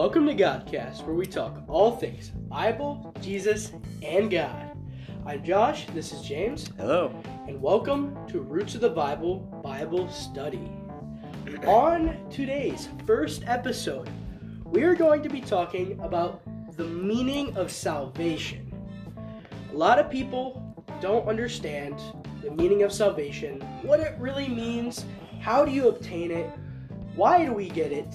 Welcome 0.00 0.26
to 0.28 0.34
Godcast, 0.34 1.04
where 1.04 1.14
we 1.14 1.26
talk 1.26 1.62
all 1.68 1.94
things 1.94 2.30
Bible, 2.48 3.12
Jesus, 3.20 3.72
and 4.02 4.30
God. 4.30 4.74
I'm 5.26 5.44
Josh, 5.44 5.84
this 5.92 6.14
is 6.14 6.22
James, 6.22 6.70
Hello. 6.78 7.14
and 7.46 7.60
welcome 7.60 8.16
to 8.28 8.40
Roots 8.40 8.74
of 8.74 8.80
the 8.80 8.88
Bible 8.88 9.40
Bible 9.62 10.08
Study. 10.08 10.72
On 11.66 12.16
today's 12.30 12.88
first 13.06 13.42
episode, 13.46 14.08
we 14.64 14.84
are 14.84 14.94
going 14.94 15.22
to 15.22 15.28
be 15.28 15.42
talking 15.42 16.00
about 16.00 16.40
the 16.78 16.86
meaning 16.86 17.54
of 17.58 17.70
salvation. 17.70 18.72
A 19.70 19.76
lot 19.76 19.98
of 19.98 20.10
people 20.10 20.74
don't 21.02 21.28
understand 21.28 22.00
the 22.42 22.50
meaning 22.52 22.84
of 22.84 22.90
salvation, 22.90 23.60
what 23.82 24.00
it 24.00 24.16
really 24.18 24.48
means, 24.48 25.04
how 25.40 25.62
do 25.62 25.70
you 25.70 25.88
obtain 25.88 26.30
it, 26.30 26.50
why 27.14 27.44
do 27.44 27.52
we 27.52 27.68
get 27.68 27.92
it, 27.92 28.14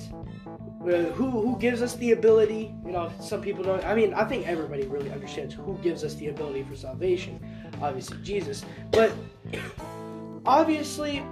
who 0.86 1.30
who 1.30 1.58
gives 1.58 1.82
us 1.82 1.96
the 1.96 2.12
ability? 2.12 2.74
You 2.86 2.92
know, 2.92 3.12
some 3.20 3.42
people 3.42 3.64
don't. 3.64 3.84
I 3.84 3.96
mean, 3.96 4.14
I 4.14 4.24
think 4.26 4.48
everybody 4.48 4.86
really 4.86 5.12
understands 5.12 5.54
who 5.54 5.78
gives 5.80 6.04
us 6.04 6.16
the 6.16 6.28
ability 6.28 6.64
for 6.64 6.76
salvation. 6.76 7.40
Obviously, 7.82 8.18
Jesus. 8.24 8.64
But 8.92 9.12
obviously, 10.46 11.24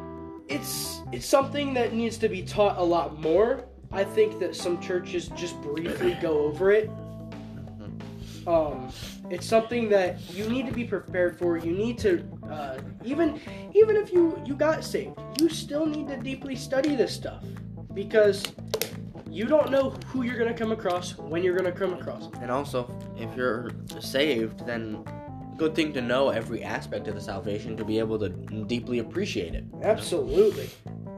it's 0.47 1.01
it's 1.11 1.25
something 1.25 1.73
that 1.75 1.93
needs 1.93 2.17
to 2.19 2.29
be 2.29 2.41
taught 2.41 2.77
a 2.77 2.83
lot 2.83 3.19
more. 3.19 3.65
I 3.91 4.03
think 4.03 4.39
that 4.39 4.55
some 4.55 4.81
churches 4.81 5.27
just 5.29 5.61
briefly 5.61 6.17
go 6.21 6.39
over 6.39 6.71
it. 6.71 6.89
Um, 8.47 8.91
it's 9.29 9.45
something 9.45 9.87
that 9.89 10.19
you 10.33 10.49
need 10.49 10.65
to 10.65 10.73
be 10.73 10.83
prepared 10.83 11.37
for. 11.37 11.57
You 11.57 11.71
need 11.71 11.97
to 11.99 12.27
uh, 12.49 12.79
even 13.05 13.39
even 13.73 13.95
if 13.95 14.11
you 14.11 14.41
you 14.45 14.55
got 14.55 14.83
saved, 14.83 15.17
you 15.39 15.47
still 15.49 15.85
need 15.85 16.07
to 16.07 16.17
deeply 16.17 16.55
study 16.55 16.95
this 16.95 17.13
stuff 17.13 17.43
because 17.93 18.43
you 19.33 19.45
don't 19.45 19.71
know 19.71 19.89
who 20.05 20.21
you're 20.21 20.37
going 20.37 20.53
to 20.53 20.57
come 20.57 20.71
across 20.71 21.17
when 21.17 21.43
you're 21.43 21.57
going 21.57 21.65
to 21.65 21.77
come 21.77 21.91
across. 21.93 22.29
And 22.39 22.51
also, 22.51 22.95
if 23.17 23.35
you're 23.35 23.71
saved, 23.99 24.63
then 24.63 25.03
good 25.57 25.73
thing 25.73 25.91
to 25.93 26.01
know 26.01 26.29
every 26.29 26.63
aspect 26.63 27.07
of 27.07 27.15
the 27.15 27.21
salvation 27.21 27.75
to 27.77 27.83
be 27.83 27.97
able 27.97 28.19
to 28.19 28.29
deeply 28.29 28.99
appreciate 28.99 29.55
it. 29.55 29.65
Absolutely. 29.81 30.69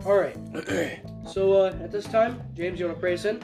All 0.05 0.15
right. 0.15 0.37
so 1.27 1.65
uh, 1.65 1.77
at 1.81 1.91
this 1.91 2.05
time, 2.05 2.41
James, 2.53 2.79
you 2.79 2.85
want 2.85 2.97
to 2.97 3.01
pray 3.01 3.15
us 3.15 3.25
in? 3.25 3.43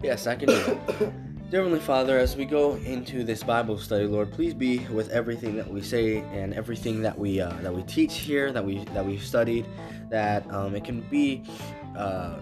Yes, 0.00 0.28
I 0.28 0.36
can 0.36 0.50
do. 0.50 0.78
Dear 1.50 1.62
Heavenly 1.62 1.80
Father, 1.80 2.16
as 2.16 2.36
we 2.36 2.44
go 2.44 2.74
into 2.74 3.24
this 3.24 3.42
Bible 3.42 3.76
study, 3.76 4.06
Lord, 4.06 4.32
please 4.32 4.54
be 4.54 4.78
with 4.88 5.10
everything 5.10 5.56
that 5.56 5.68
we 5.68 5.80
say 5.80 6.18
and 6.18 6.54
everything 6.54 7.02
that 7.02 7.16
we 7.16 7.40
uh, 7.40 7.54
that 7.62 7.72
we 7.72 7.84
teach 7.84 8.18
here, 8.18 8.52
that 8.52 8.64
we 8.64 8.84
that 8.86 9.06
we've 9.06 9.22
studied, 9.22 9.64
that 10.10 10.48
um, 10.52 10.74
it 10.74 10.82
can 10.82 11.02
be 11.02 11.44
uh, 11.96 12.40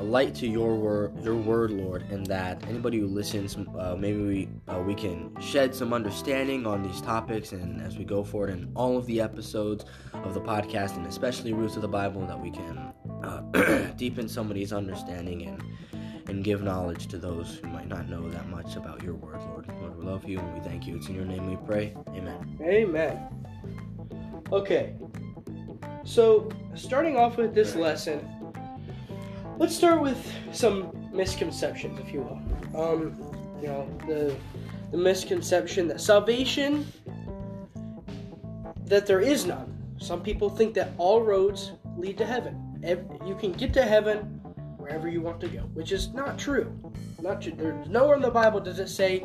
a 0.00 0.02
light 0.02 0.34
to 0.34 0.46
your 0.46 0.76
word, 0.76 1.22
your 1.22 1.34
word, 1.34 1.70
Lord, 1.70 2.02
and 2.10 2.26
that 2.26 2.66
anybody 2.66 2.98
who 2.98 3.06
listens, 3.06 3.56
uh, 3.78 3.94
maybe 3.98 4.22
we 4.22 4.48
uh, 4.66 4.80
we 4.80 4.94
can 4.94 5.38
shed 5.40 5.74
some 5.74 5.92
understanding 5.92 6.66
on 6.66 6.82
these 6.82 7.02
topics, 7.02 7.52
and 7.52 7.82
as 7.82 7.98
we 7.98 8.04
go 8.04 8.24
forward 8.24 8.48
in 8.50 8.72
all 8.74 8.96
of 8.96 9.04
the 9.04 9.20
episodes 9.20 9.84
of 10.14 10.32
the 10.32 10.40
podcast, 10.40 10.96
and 10.96 11.06
especially 11.06 11.52
Roots 11.52 11.76
of 11.76 11.82
the 11.82 11.88
Bible, 11.88 12.26
that 12.26 12.40
we 12.40 12.50
can 12.50 12.92
uh, 13.22 13.90
deepen 13.98 14.26
somebody's 14.26 14.72
understanding 14.72 15.42
and 15.46 15.62
and 16.28 16.44
give 16.44 16.62
knowledge 16.62 17.06
to 17.08 17.18
those 17.18 17.56
who 17.56 17.68
might 17.68 17.88
not 17.88 18.08
know 18.08 18.26
that 18.30 18.48
much 18.48 18.76
about 18.76 19.02
your 19.02 19.14
word, 19.14 19.40
Lord. 19.42 19.66
Lord, 19.82 19.98
we 19.98 20.04
love 20.04 20.26
you 20.26 20.38
and 20.38 20.54
we 20.54 20.60
thank 20.60 20.86
you. 20.86 20.96
It's 20.96 21.08
in 21.08 21.14
your 21.14 21.24
name 21.26 21.50
we 21.50 21.56
pray. 21.66 21.94
Amen. 22.08 22.58
Amen. 22.62 23.18
Okay. 24.50 24.94
So, 26.04 26.48
starting 26.74 27.16
off 27.16 27.36
with 27.36 27.54
this 27.54 27.74
lesson, 27.74 28.26
let's 29.60 29.76
start 29.76 30.00
with 30.00 30.32
some 30.52 30.90
misconceptions, 31.12 32.00
if 32.00 32.14
you 32.14 32.22
will. 32.22 32.82
Um, 32.82 33.14
you 33.60 33.68
know, 33.68 33.86
the 34.08 34.34
the 34.90 34.96
misconception 34.96 35.86
that 35.86 36.00
salvation 36.00 36.90
that 38.86 39.06
there 39.06 39.20
is 39.20 39.46
none. 39.46 39.76
Some 39.98 40.22
people 40.22 40.48
think 40.48 40.74
that 40.74 40.90
all 40.96 41.22
roads 41.22 41.72
lead 41.96 42.16
to 42.18 42.26
heaven. 42.26 42.80
You 43.24 43.36
can 43.36 43.52
get 43.52 43.72
to 43.74 43.82
heaven 43.82 44.40
wherever 44.78 45.08
you 45.08 45.20
want 45.20 45.40
to 45.42 45.48
go, 45.48 45.60
which 45.74 45.92
is 45.92 46.08
not 46.08 46.38
true. 46.38 46.74
Not 47.20 47.42
true. 47.42 47.52
There's 47.54 47.88
nowhere 47.88 48.16
in 48.16 48.22
the 48.22 48.30
Bible 48.30 48.60
does 48.60 48.78
it 48.78 48.88
say 48.88 49.24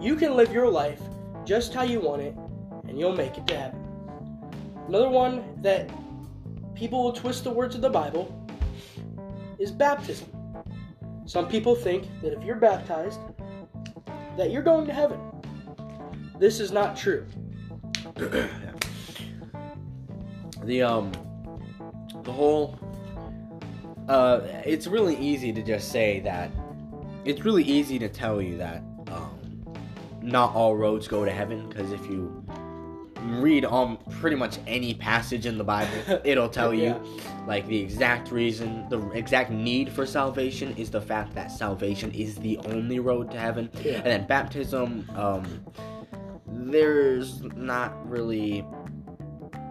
you 0.00 0.16
can 0.16 0.34
live 0.34 0.52
your 0.52 0.68
life 0.68 1.00
just 1.44 1.74
how 1.74 1.82
you 1.82 2.00
want 2.00 2.22
it 2.22 2.34
and 2.88 2.98
you'll 2.98 3.14
make 3.14 3.36
it 3.36 3.46
to 3.48 3.56
heaven. 3.56 3.86
Another 4.88 5.10
one 5.10 5.60
that 5.62 5.90
people 6.74 7.04
will 7.04 7.12
twist 7.12 7.44
the 7.44 7.50
words 7.50 7.74
of 7.74 7.82
the 7.82 7.90
Bible 7.90 8.37
is 9.58 9.70
baptism. 9.70 10.28
Some 11.26 11.48
people 11.48 11.74
think 11.74 12.08
that 12.22 12.32
if 12.32 12.42
you're 12.42 12.56
baptized, 12.56 13.20
that 14.36 14.50
you're 14.50 14.62
going 14.62 14.86
to 14.86 14.92
heaven. 14.92 15.20
This 16.38 16.60
is 16.60 16.72
not 16.72 16.96
true. 16.96 17.26
the 20.64 20.82
um 20.82 21.12
the 22.24 22.32
whole 22.32 22.78
uh 24.08 24.40
it's 24.64 24.86
really 24.86 25.16
easy 25.16 25.52
to 25.52 25.62
just 25.62 25.90
say 25.92 26.20
that 26.20 26.50
it's 27.24 27.44
really 27.44 27.62
easy 27.64 27.98
to 27.98 28.08
tell 28.08 28.42
you 28.42 28.56
that 28.56 28.82
um 29.10 29.64
not 30.20 30.54
all 30.54 30.76
roads 30.76 31.06
go 31.08 31.24
to 31.24 31.30
heaven 31.30 31.68
because 31.68 31.92
if 31.92 32.04
you 32.06 32.44
read 33.22 33.64
on 33.64 33.96
pretty 34.20 34.36
much 34.36 34.58
any 34.66 34.94
passage 34.94 35.46
in 35.46 35.58
the 35.58 35.64
bible 35.64 36.20
it'll 36.24 36.48
tell 36.48 36.72
you 36.72 36.94
like 37.46 37.66
the 37.66 37.78
exact 37.78 38.30
reason 38.30 38.86
the 38.90 39.00
exact 39.10 39.50
need 39.50 39.90
for 39.90 40.06
salvation 40.06 40.74
is 40.76 40.90
the 40.90 41.00
fact 41.00 41.34
that 41.34 41.50
salvation 41.50 42.10
is 42.12 42.36
the 42.36 42.56
only 42.66 42.98
road 43.00 43.30
to 43.30 43.38
heaven 43.38 43.70
Yeah. 43.82 43.94
and 43.96 44.06
then 44.06 44.26
baptism 44.26 45.08
um 45.16 45.64
there's 46.50 47.42
not 47.56 48.08
really 48.08 48.64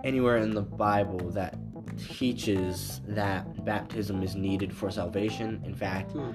anywhere 0.03 0.37
in 0.37 0.53
the 0.53 0.61
Bible 0.61 1.29
that 1.31 1.55
teaches 2.09 3.01
that 3.07 3.65
baptism 3.65 4.21
is 4.23 4.35
needed 4.35 4.73
for 4.73 4.89
salvation. 4.91 5.61
In 5.65 5.73
fact, 5.73 6.11
Hmm. 6.11 6.31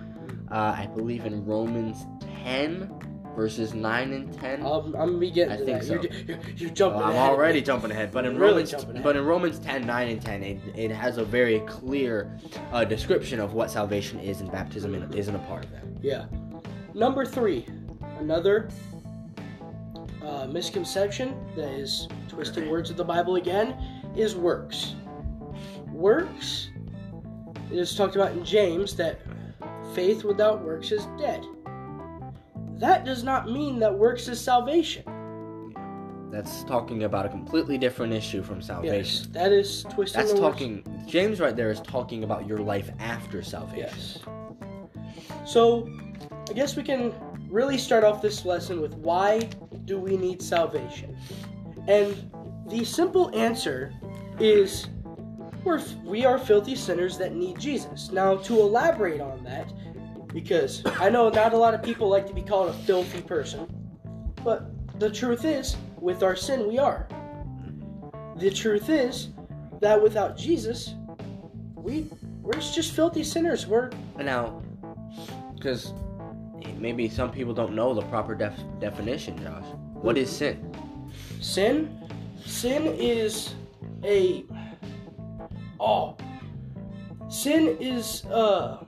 uh, 0.50 0.74
I 0.76 0.86
believe 0.94 1.24
in 1.24 1.44
Romans 1.44 2.04
10, 2.44 2.90
verses 3.34 3.74
9 3.74 4.12
and 4.12 4.32
10. 4.40 4.60
I'm, 4.60 4.66
I'm 4.66 4.92
gonna 4.92 5.18
be 5.18 5.30
getting 5.30 5.52
I 5.52 5.56
to 5.58 5.64
think 5.64 5.80
that. 5.80 5.86
so. 5.86 5.94
You're, 5.94 6.02
you're, 6.26 6.38
you're 6.56 6.70
jumping 6.70 7.00
Well, 7.00 7.08
I'm 7.08 7.14
ahead. 7.16 7.30
already 7.30 7.62
jumping 7.62 7.90
ahead, 7.90 8.12
but 8.12 8.24
in 8.24 8.38
Really 8.38 8.64
Romans, 8.64 9.02
but 9.02 9.16
in 9.16 9.24
Romans 9.24 9.58
10, 9.58 9.86
9 9.86 10.08
and 10.08 10.22
10, 10.22 10.42
it, 10.42 10.60
it 10.74 10.90
has 10.90 11.18
a 11.18 11.24
very 11.24 11.60
clear 11.60 12.36
uh, 12.72 12.84
description 12.84 13.40
of 13.40 13.54
what 13.54 13.70
salvation 13.70 14.18
is, 14.20 14.40
and 14.40 14.50
baptism 14.50 14.94
isn't 15.14 15.34
a 15.34 15.38
part 15.40 15.64
of 15.64 15.70
that. 15.72 15.84
Yeah. 16.02 16.26
Number 16.94 17.24
three, 17.24 17.66
another 18.18 18.68
uh, 20.24 20.46
misconception 20.46 21.34
that 21.56 21.68
is 21.70 22.08
twisting 22.28 22.68
words 22.68 22.90
of 22.90 22.96
the 22.96 23.04
Bible 23.04 23.36
again 23.36 23.76
is 24.16 24.36
works. 24.36 24.94
Works 25.90 26.68
it 27.72 27.78
is 27.78 27.94
talked 27.94 28.16
about 28.16 28.32
in 28.32 28.44
James 28.44 28.94
that 28.96 29.20
faith 29.94 30.24
without 30.24 30.62
works 30.62 30.92
is 30.92 31.06
dead. 31.18 31.42
That 32.82 33.04
does 33.04 33.22
not 33.22 33.48
mean 33.48 33.78
that 33.78 33.96
works 33.96 34.26
is 34.26 34.40
salvation. 34.40 35.04
That's 36.32 36.64
talking 36.64 37.04
about 37.04 37.24
a 37.24 37.28
completely 37.28 37.78
different 37.78 38.12
issue 38.12 38.42
from 38.42 38.56
Yes, 38.56 38.66
salvation. 38.66 39.32
that 39.34 39.52
is 39.52 39.84
twisting 39.84 40.18
That's 40.20 40.32
the 40.32 40.42
words- 40.42 40.54
talking. 40.58 41.04
James 41.06 41.38
right 41.38 41.54
there 41.54 41.70
is 41.70 41.80
talking 41.82 42.24
about 42.24 42.44
your 42.44 42.58
life 42.58 42.90
after 42.98 43.40
salvation. 43.40 43.86
Yes. 43.88 44.18
So, 45.46 45.88
I 46.50 46.54
guess 46.54 46.74
we 46.74 46.82
can 46.82 47.14
really 47.48 47.78
start 47.78 48.02
off 48.02 48.20
this 48.20 48.44
lesson 48.44 48.80
with 48.80 48.94
why 48.96 49.48
do 49.84 49.96
we 49.96 50.16
need 50.16 50.42
salvation? 50.42 51.16
And 51.86 52.16
the 52.66 52.84
simple 52.84 53.30
answer 53.32 53.92
is 54.40 54.88
we're, 55.62 55.80
we 56.04 56.24
are 56.24 56.36
filthy 56.36 56.74
sinners 56.74 57.16
that 57.18 57.32
need 57.32 57.60
Jesus. 57.60 58.10
Now, 58.10 58.34
to 58.38 58.58
elaborate 58.58 59.20
on 59.20 59.44
that, 59.44 59.72
because 60.32 60.82
I 60.98 61.08
know 61.10 61.28
not 61.28 61.52
a 61.52 61.56
lot 61.56 61.74
of 61.74 61.82
people 61.82 62.08
like 62.08 62.26
to 62.26 62.34
be 62.34 62.42
called 62.42 62.70
a 62.70 62.72
filthy 62.72 63.20
person, 63.20 63.66
but 64.44 64.70
the 64.98 65.10
truth 65.10 65.44
is, 65.44 65.76
with 66.00 66.22
our 66.22 66.36
sin, 66.36 66.68
we 66.68 66.78
are. 66.78 67.06
The 68.36 68.50
truth 68.50 68.88
is 68.88 69.28
that 69.80 70.00
without 70.02 70.36
Jesus, 70.36 70.94
we 71.76 72.08
we're 72.42 72.54
just 72.54 72.92
filthy 72.92 73.22
sinners. 73.24 73.66
We're 73.66 73.90
now, 74.18 74.62
because 75.54 75.92
maybe 76.78 77.08
some 77.08 77.30
people 77.30 77.54
don't 77.54 77.74
know 77.74 77.94
the 77.94 78.02
proper 78.02 78.34
def- 78.34 78.58
definition, 78.80 79.38
Josh. 79.42 79.64
What 79.94 80.18
is 80.18 80.30
sin? 80.30 80.74
Sin? 81.40 81.98
Sin 82.44 82.86
is 82.86 83.54
a 84.04 84.44
oh 85.78 86.16
sin 87.28 87.76
is 87.80 88.24
uh 88.26 88.84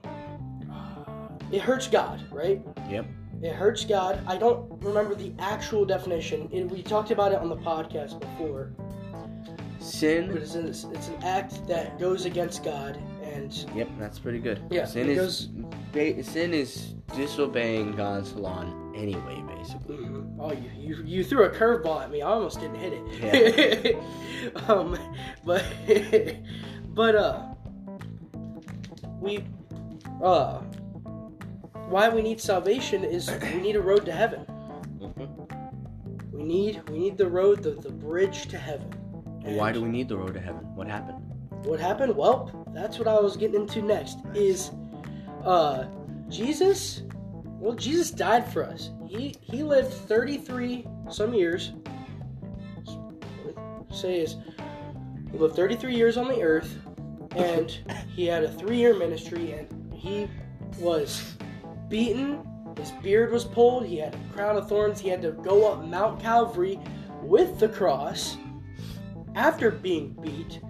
it 1.55 1.63
hurts 1.63 1.87
God, 1.87 2.21
right? 2.33 2.61
Yep. 2.91 3.07
It 3.41 3.53
hurts 3.53 3.85
God. 3.85 4.21
I 4.27 4.37
don't 4.37 4.69
remember 4.83 5.15
the 5.15 5.33
actual 5.39 5.85
definition. 5.85 6.49
It, 6.51 6.69
we 6.69 6.83
talked 6.83 7.13
about 7.13 7.31
it 7.31 7.39
on 7.39 7.49
the 7.49 7.57
podcast 7.57 8.19
before. 8.19 8.73
But 9.13 9.85
Sin. 9.85 10.37
it's 10.37 10.57
an, 10.57 10.67
it's 10.67 10.85
an 10.85 11.23
act 11.23 11.65
that 11.69 11.97
goes 12.01 12.25
against 12.25 12.65
God 12.65 12.99
and 13.23 13.53
Yep, 13.75 13.89
that's 14.01 14.19
pretty 14.19 14.41
good. 14.41 14.61
Yeah, 14.71 14.85
Sin 14.85 15.09
is 15.09 15.47
ba- 15.93 16.25
sin 16.25 16.53
is 16.55 16.95
disobeying 17.15 17.93
God's 17.93 18.33
law 18.35 18.63
anyway, 18.97 19.45
basically. 19.47 19.99
Mhm. 19.99 20.37
Oh, 20.41 20.53
you, 20.53 20.71
you 20.77 21.03
you 21.05 21.25
threw 21.25 21.45
a 21.45 21.51
curveball 21.51 22.03
at 22.03 22.11
me. 22.11 22.23
I 22.23 22.31
almost 22.31 22.59
didn't 22.61 22.77
hit 22.77 22.95
it. 22.95 23.97
Yeah. 24.57 24.63
um, 24.69 24.97
but 25.45 25.65
but 26.95 27.15
uh, 27.15 27.55
we 29.21 29.45
uh, 30.23 30.61
why 31.95 32.09
we 32.09 32.23
need 32.23 32.41
salvation 32.41 33.05
is 33.05 33.31
we 33.55 33.61
need 33.61 33.77
a 33.77 33.81
road 33.81 34.05
to 34.05 34.11
heaven. 34.11 34.45
Mhm. 34.99 36.33
We 36.33 36.43
need 36.43 36.83
we 36.91 36.99
need 36.99 37.17
the 37.17 37.29
road, 37.29 37.63
the, 37.63 37.71
the 37.71 37.93
bridge 37.93 38.49
to 38.49 38.59
heaven. 38.59 38.91
Why 39.45 39.71
do 39.71 39.81
we 39.81 39.89
need 39.89 40.09
the 40.09 40.17
road 40.17 40.35
to 40.35 40.41
heaven? 40.41 40.65
What 40.75 40.89
happened? 40.89 41.19
What 41.65 41.79
happened? 41.79 42.17
Well, 42.17 42.67
that's 42.75 42.99
what 42.99 43.07
I 43.07 43.21
was 43.21 43.37
getting 43.37 43.61
into 43.61 43.81
next. 43.81 44.19
Is 44.35 44.73
uh 45.45 45.85
Jesus? 46.29 47.05
Well, 47.61 47.77
Jesus 47.77 48.11
died 48.11 48.53
for 48.53 48.65
us. 48.65 48.91
He 49.07 49.37
he 49.41 49.63
lived 49.63 49.93
33 49.93 50.89
some 51.11 51.33
years. 51.33 51.75
Say 53.93 54.19
is 54.19 54.35
he 55.31 55.39
lived 55.39 55.55
33 55.55 55.95
years 55.95 56.17
on 56.17 56.27
the 56.27 56.43
earth, 56.43 56.77
and 57.37 57.71
he 58.17 58.27
had 58.27 58.43
a 58.43 58.51
three-year 58.51 58.95
ministry, 58.99 59.53
and 59.53 59.95
he 59.95 60.29
was 60.81 61.37
beaten. 61.89 62.47
His 62.77 62.91
beard 63.03 63.31
was 63.33 63.45
pulled. 63.45 63.87
He 63.87 63.99
had 63.99 64.15
a 64.15 64.35
crown 64.35 64.57
of 64.57 64.69
thorns. 64.69 65.01
He 65.01 65.09
had 65.09 65.23
to 65.23 65.33
go 65.33 65.71
up 65.71 65.85
Mount 65.85 66.21
Calvary 66.21 66.81
with 67.23 67.59
the 67.59 67.69
cross 67.69 68.37
after 69.35 69.71
being 69.71 70.17
beat 70.23 70.61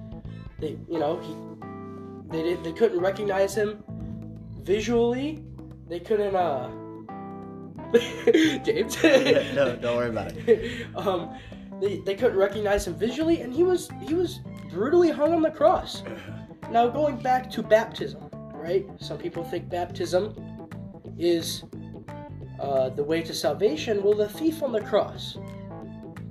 they 0.58 0.78
you 0.88 0.98
know 0.98 1.18
he 1.20 1.34
they 2.30 2.42
did 2.42 2.64
they 2.64 2.72
couldn't 2.72 3.00
recognize 3.00 3.54
him 3.54 3.82
visually 4.62 5.44
they 5.88 6.00
couldn't 6.00 6.34
uh 6.34 6.70
James 8.64 9.02
no, 9.54 9.76
don't 9.80 9.96
worry 9.96 10.08
about 10.08 10.32
it 10.32 10.86
um 10.96 11.36
they, 11.80 11.98
they 11.98 12.14
couldn't 12.14 12.38
recognize 12.38 12.86
him 12.86 12.94
visually 12.94 13.42
and 13.42 13.52
he 13.52 13.62
was 13.62 13.90
he 14.06 14.14
was 14.14 14.40
brutally 14.70 15.10
hung 15.10 15.34
on 15.34 15.42
the 15.42 15.50
cross 15.50 16.02
now 16.70 16.88
going 16.88 17.16
back 17.16 17.50
to 17.50 17.62
baptism 17.62 18.30
right 18.54 18.86
some 18.98 19.18
people 19.18 19.44
think 19.44 19.68
baptism 19.68 20.34
is 21.18 21.64
uh, 22.60 22.88
the 22.90 23.02
way 23.04 23.22
to 23.22 23.34
salvation 23.34 24.02
well 24.02 24.14
the 24.14 24.28
thief 24.28 24.62
on 24.62 24.72
the 24.72 24.80
cross 24.80 25.38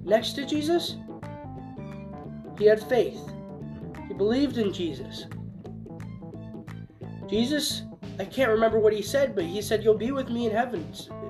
next 0.04 0.34
to 0.34 0.46
jesus 0.46 0.98
he 2.58 2.66
had 2.66 2.82
faith 2.88 3.20
he 4.08 4.14
believed 4.14 4.58
in 4.58 4.74
Jesus. 4.74 5.26
Jesus, 7.28 7.84
I 8.20 8.26
can't 8.26 8.52
remember 8.52 8.80
what 8.80 8.94
he 8.94 9.02
said, 9.02 9.34
but 9.34 9.46
he 9.46 9.62
said, 9.62 9.84
"You'll 9.84 9.98
be 9.98 10.12
with 10.12 10.30
me 10.30 10.46
in 10.46 10.52
heaven." 10.52 10.86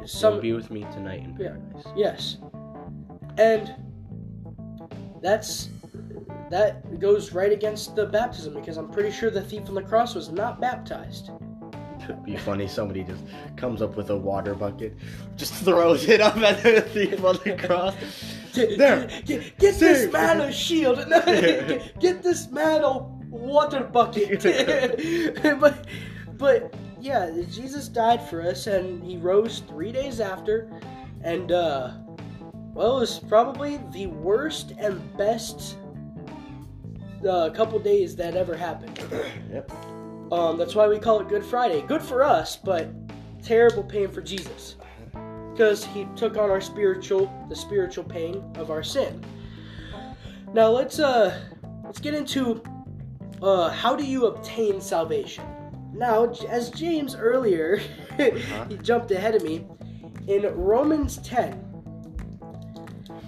Some 0.05 0.33
You'll 0.33 0.41
be 0.41 0.53
with 0.53 0.71
me 0.71 0.81
tonight 0.91 1.23
in 1.23 1.37
Yeah. 1.39 1.51
paradise. 1.51 1.85
yes, 1.95 2.37
and 3.37 3.73
that's 5.21 5.69
that 6.49 6.99
goes 6.99 7.31
right 7.33 7.51
against 7.51 7.95
the 7.95 8.05
baptism 8.05 8.53
because 8.53 8.77
I'm 8.77 8.89
pretty 8.89 9.11
sure 9.11 9.29
the 9.29 9.41
thief 9.41 9.69
on 9.69 9.75
the 9.75 9.81
cross 9.81 10.13
was 10.15 10.29
not 10.31 10.59
baptized. 10.59 11.29
It'd 12.03 12.23
be 12.23 12.37
funny. 12.37 12.67
Somebody 12.67 13.03
just 13.03 13.23
comes 13.55 13.81
up 13.81 13.95
with 13.95 14.09
a 14.09 14.17
water 14.17 14.53
bucket, 14.53 14.95
just 15.35 15.53
throws 15.53 16.07
it 16.07 16.21
up 16.21 16.37
at 16.37 16.61
the 16.63 16.81
thief 16.81 17.23
on 17.23 17.37
the 17.43 17.55
cross. 17.55 17.95
Get, 18.53 18.77
There. 18.77 19.07
get, 19.25 19.57
get 19.57 19.79
this 19.79 20.03
Save. 20.03 20.13
man 20.13 20.41
a 20.41 20.51
shield. 20.51 20.97
get, 21.09 21.99
get 21.99 22.23
this 22.23 22.49
man 22.51 22.83
a 22.83 22.99
water 22.99 23.83
bucket. 23.83 24.43
but, 25.59 25.87
but 26.37 26.73
yeah, 26.99 27.31
Jesus 27.51 27.87
died 27.87 28.27
for 28.29 28.41
us, 28.41 28.67
and 28.67 29.03
he 29.03 29.17
rose 29.17 29.59
three 29.67 29.91
days 29.91 30.19
after, 30.19 30.69
and 31.21 31.51
uh, 31.51 31.91
well, 32.73 32.97
it 32.97 33.01
was 33.01 33.19
probably 33.19 33.79
the 33.91 34.07
worst 34.07 34.71
and 34.79 35.01
best 35.17 35.77
uh, 37.27 37.49
couple 37.51 37.79
days 37.79 38.15
that 38.15 38.35
ever 38.35 38.55
happened. 38.55 38.99
Yep. 39.51 39.71
Um, 40.33 40.57
that's 40.57 40.73
why 40.73 40.87
we 40.87 40.97
call 40.97 41.19
it 41.21 41.29
Good 41.29 41.45
Friday. 41.45 41.83
Good 41.83 42.01
for 42.01 42.23
us, 42.23 42.55
but 42.55 42.89
terrible 43.43 43.83
pain 43.83 44.09
for 44.09 44.19
Jesus, 44.19 44.77
because 45.51 45.85
he 45.85 46.07
took 46.15 46.37
on 46.37 46.49
our 46.49 46.59
spiritual, 46.59 47.31
the 47.49 47.55
spiritual 47.55 48.03
pain 48.03 48.43
of 48.55 48.71
our 48.71 48.81
sin. 48.81 49.23
Now 50.51 50.69
let's 50.69 50.97
uh, 50.97 51.39
let's 51.83 51.99
get 51.99 52.15
into 52.15 52.63
uh, 53.43 53.69
how 53.69 53.95
do 53.95 54.03
you 54.03 54.25
obtain 54.25 54.81
salvation? 54.81 55.45
Now, 55.93 56.33
as 56.49 56.71
James 56.71 57.13
earlier, 57.13 57.79
he 58.17 58.77
jumped 58.81 59.11
ahead 59.11 59.35
of 59.35 59.43
me 59.43 59.67
in 60.25 60.51
Romans 60.55 61.17
ten. 61.17 61.63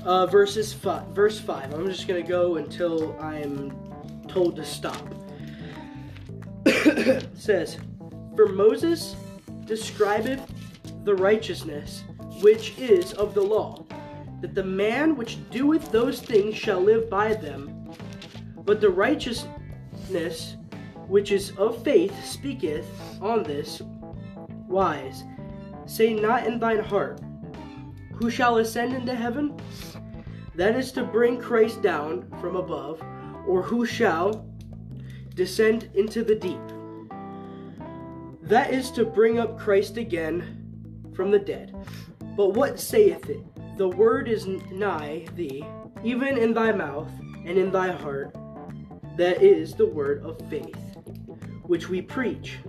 Uh, 0.04 0.26
verses 0.26 0.74
five, 0.74 1.06
verse 1.10 1.40
five. 1.40 1.72
I'm 1.72 1.86
just 1.86 2.08
gonna 2.08 2.24
go 2.24 2.56
until 2.56 3.16
I'm 3.22 3.78
told 4.28 4.56
to 4.56 4.66
stop. 4.66 5.15
Says, 7.34 7.78
For 8.36 8.48
Moses 8.48 9.16
describeth 9.66 10.42
the 11.04 11.16
righteousness 11.16 12.04
which 12.42 12.78
is 12.78 13.14
of 13.14 13.34
the 13.34 13.42
law, 13.42 13.86
that 14.42 14.56
the 14.56 14.64
man 14.64 15.16
which 15.16 15.38
doeth 15.50 15.92
those 15.92 16.22
things 16.22 16.56
shall 16.56 16.80
live 16.82 17.10
by 17.10 17.34
them. 17.34 17.90
But 18.58 18.82
the 18.82 18.90
righteousness 18.90 20.58
which 21.08 21.32
is 21.32 21.52
of 21.58 21.84
faith 21.84 22.14
speaketh 22.26 22.88
on 23.22 23.44
this 23.44 23.82
wise. 24.68 25.24
Say 25.86 26.14
not 26.14 26.48
in 26.48 26.60
thine 26.60 26.84
heart, 26.84 27.22
Who 28.16 28.30
shall 28.30 28.58
ascend 28.58 28.94
into 28.94 29.14
heaven? 29.14 29.60
That 30.56 30.76
is 30.76 30.92
to 30.94 31.04
bring 31.04 31.40
Christ 31.40 31.82
down 31.82 32.32
from 32.40 32.56
above, 32.56 33.02
or 33.46 33.62
who 33.62 33.86
shall 33.86 34.48
descend 35.36 35.90
into 35.94 36.24
the 36.24 36.36
deep? 36.36 36.75
That 38.46 38.72
is 38.72 38.92
to 38.92 39.06
bring 39.06 39.40
up 39.40 39.58
Christ 39.58 39.98
again 39.98 41.12
from 41.16 41.32
the 41.32 41.40
dead. 41.40 41.76
But 42.38 42.54
what 42.54 42.80
saith 42.80 43.28
it? 43.28 43.42
The 43.78 43.90
word 43.90 44.30
is 44.30 44.46
nigh 44.46 45.26
thee, 45.36 45.66
even 46.04 46.38
in 46.38 46.54
thy 46.54 46.72
mouth 46.72 47.10
and 47.44 47.58
in 47.58 47.72
thy 47.72 47.92
heart. 47.92 48.36
That 49.18 49.42
is 49.42 49.74
the 49.74 49.88
word 49.88 50.24
of 50.24 50.40
faith, 50.48 50.78
which 51.64 51.90
we 51.90 52.04
preach. 52.04 52.60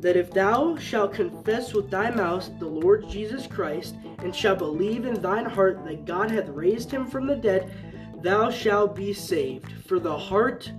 That 0.00 0.16
if 0.16 0.30
thou 0.30 0.76
shalt 0.76 1.14
confess 1.14 1.72
with 1.72 1.90
thy 1.90 2.10
mouth 2.10 2.50
the 2.58 2.66
Lord 2.66 3.08
Jesus 3.08 3.46
Christ, 3.46 3.94
and 4.18 4.36
shalt 4.36 4.58
believe 4.58 5.06
in 5.06 5.22
thine 5.22 5.46
heart 5.46 5.84
that 5.86 6.04
God 6.04 6.30
hath 6.30 6.48
raised 6.48 6.90
him 6.90 7.06
from 7.06 7.26
the 7.26 7.36
dead, 7.36 7.72
thou 8.22 8.50
shalt 8.50 8.94
be 8.94 9.14
saved. 9.14 9.72
For 9.86 9.98
the 9.98 10.18
heart, 10.18 10.70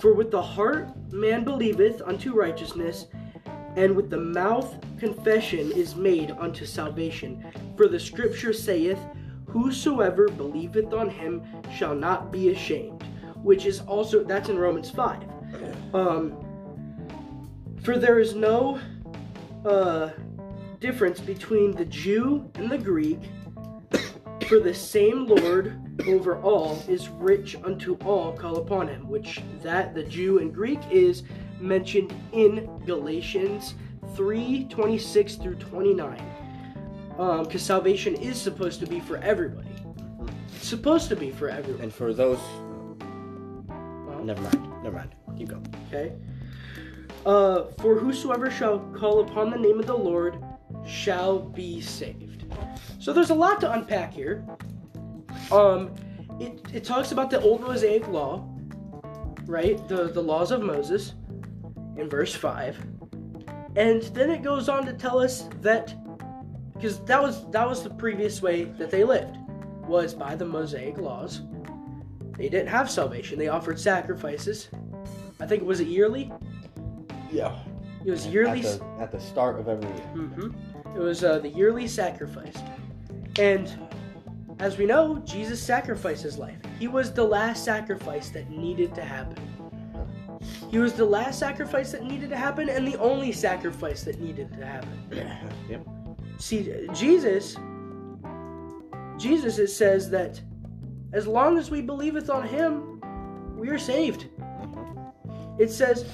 for 0.00 0.14
with 0.14 0.32
the 0.32 0.42
heart 0.42 0.88
man 1.12 1.44
believeth 1.44 2.02
unto 2.02 2.34
righteousness, 2.34 3.06
and 3.76 3.94
with 3.94 4.08
the 4.10 4.18
mouth 4.18 4.74
confession 4.98 5.70
is 5.72 5.94
made 5.94 6.32
unto 6.32 6.64
salvation. 6.64 7.44
For 7.76 7.88
the 7.88 8.00
scripture 8.00 8.52
saith, 8.52 8.98
Whosoever 9.46 10.28
believeth 10.28 10.92
on 10.92 11.08
him 11.08 11.42
shall 11.74 11.94
not 11.94 12.32
be 12.32 12.50
ashamed. 12.50 13.04
Which 13.42 13.64
is 13.66 13.80
also 13.80 14.24
that's 14.24 14.48
in 14.48 14.58
Romans 14.58 14.90
5. 14.90 15.22
Um 15.94 16.42
for 17.82 17.98
there 17.98 18.18
is 18.18 18.34
no 18.34 18.80
uh 19.64 20.10
difference 20.80 21.20
between 21.20 21.72
the 21.72 21.84
Jew 21.84 22.50
and 22.54 22.70
the 22.70 22.78
Greek, 22.78 23.20
for 24.48 24.58
the 24.58 24.74
same 24.74 25.26
Lord 25.26 25.80
over 26.06 26.36
all 26.40 26.82
is 26.88 27.08
rich 27.08 27.56
unto 27.64 27.94
all 28.04 28.32
call 28.32 28.56
upon 28.56 28.88
him, 28.88 29.08
which 29.08 29.42
that 29.62 29.94
the 29.94 30.02
Jew 30.02 30.38
and 30.38 30.52
Greek 30.54 30.80
is 30.90 31.22
mentioned 31.60 32.14
in 32.32 32.68
Galatians 32.84 33.74
3 34.14 34.64
26 34.64 35.34
through 35.36 35.56
29. 35.56 36.32
Um, 37.18 37.44
because 37.44 37.62
salvation 37.62 38.14
is 38.16 38.40
supposed 38.40 38.78
to 38.80 38.86
be 38.86 39.00
for 39.00 39.16
everybody. 39.18 39.70
It's 40.54 40.68
supposed 40.68 41.08
to 41.08 41.16
be 41.16 41.30
for 41.30 41.48
everyone. 41.48 41.82
And 41.82 41.92
for 41.92 42.12
those, 42.12 42.38
Well, 43.68 44.22
never 44.22 44.42
mind. 44.42 44.82
Never 44.82 44.96
mind. 44.96 45.14
Keep 45.38 45.48
going. 45.48 45.74
Okay. 45.88 46.12
Uh, 47.24 47.64
for 47.78 47.98
whosoever 47.98 48.50
shall 48.50 48.78
call 48.94 49.20
upon 49.20 49.50
the 49.50 49.58
name 49.58 49.80
of 49.80 49.86
the 49.86 49.96
Lord 49.96 50.42
shall 50.86 51.38
be 51.40 51.80
saved. 51.80 52.44
So 53.00 53.12
there's 53.12 53.30
a 53.30 53.34
lot 53.34 53.60
to 53.62 53.72
unpack 53.72 54.12
here. 54.12 54.44
Um, 55.50 55.94
it, 56.38 56.60
it 56.72 56.84
talks 56.84 57.12
about 57.12 57.30
the 57.30 57.40
old 57.40 57.62
Mosaic 57.62 58.06
law, 58.08 58.48
right? 59.46 59.86
The 59.88 60.08
the 60.08 60.22
laws 60.22 60.50
of 60.50 60.62
Moses 60.62 61.14
in 61.96 62.08
verse 62.08 62.34
five, 62.34 62.76
and 63.76 64.02
then 64.14 64.30
it 64.30 64.42
goes 64.42 64.68
on 64.68 64.84
to 64.86 64.92
tell 64.92 65.18
us 65.18 65.48
that 65.62 65.94
because 66.74 67.04
that 67.04 67.22
was 67.22 67.50
that 67.50 67.68
was 67.68 67.82
the 67.82 67.90
previous 67.90 68.42
way 68.42 68.64
that 68.64 68.90
they 68.90 69.04
lived 69.04 69.36
was 69.86 70.14
by 70.14 70.34
the 70.34 70.44
Mosaic 70.44 70.98
laws. 70.98 71.42
They 72.36 72.48
didn't 72.48 72.68
have 72.68 72.90
salvation. 72.90 73.38
They 73.38 73.48
offered 73.48 73.78
sacrifices. 73.80 74.68
I 75.40 75.46
think 75.46 75.62
it 75.62 75.66
was 75.66 75.80
it 75.80 75.88
yearly? 75.88 76.32
Yeah. 77.30 77.56
It 78.04 78.10
was 78.10 78.26
At 78.26 78.32
yearly. 78.32 78.60
the, 78.60 78.82
at 79.00 79.10
the 79.10 79.20
start 79.20 79.58
of 79.58 79.68
every 79.68 79.88
year. 79.88 80.06
hmm 80.08 80.50
It 80.94 81.00
was 81.00 81.24
uh, 81.24 81.38
the 81.38 81.48
yearly 81.48 81.88
sacrifice, 81.88 82.56
and 83.38 83.72
as 84.60 84.78
we 84.78 84.86
know, 84.86 85.18
Jesus 85.24 85.62
sacrificed 85.62 86.22
his 86.22 86.38
life. 86.38 86.56
He 86.78 86.88
was 86.88 87.12
the 87.12 87.24
last 87.24 87.64
sacrifice 87.64 88.30
that 88.30 88.48
needed 88.50 88.94
to 88.94 89.02
happen. 89.02 89.36
He 90.70 90.78
was 90.78 90.94
the 90.94 91.04
last 91.04 91.38
sacrifice 91.38 91.92
that 91.92 92.02
needed 92.02 92.30
to 92.30 92.36
happen, 92.36 92.68
and 92.68 92.86
the 92.86 92.98
only 92.98 93.32
sacrifice 93.32 94.02
that 94.04 94.20
needed 94.20 94.52
to 94.52 94.66
happen. 94.66 95.06
yep. 95.68 95.86
See, 96.38 96.86
Jesus, 96.92 97.56
Jesus, 99.16 99.58
it 99.58 99.68
says 99.68 100.10
that 100.10 100.40
as 101.12 101.26
long 101.26 101.56
as 101.56 101.70
we 101.70 101.80
believeth 101.80 102.28
on 102.28 102.46
Him, 102.46 103.00
we 103.56 103.68
are 103.68 103.78
saved. 103.78 104.26
It 105.58 105.70
says, 105.70 106.04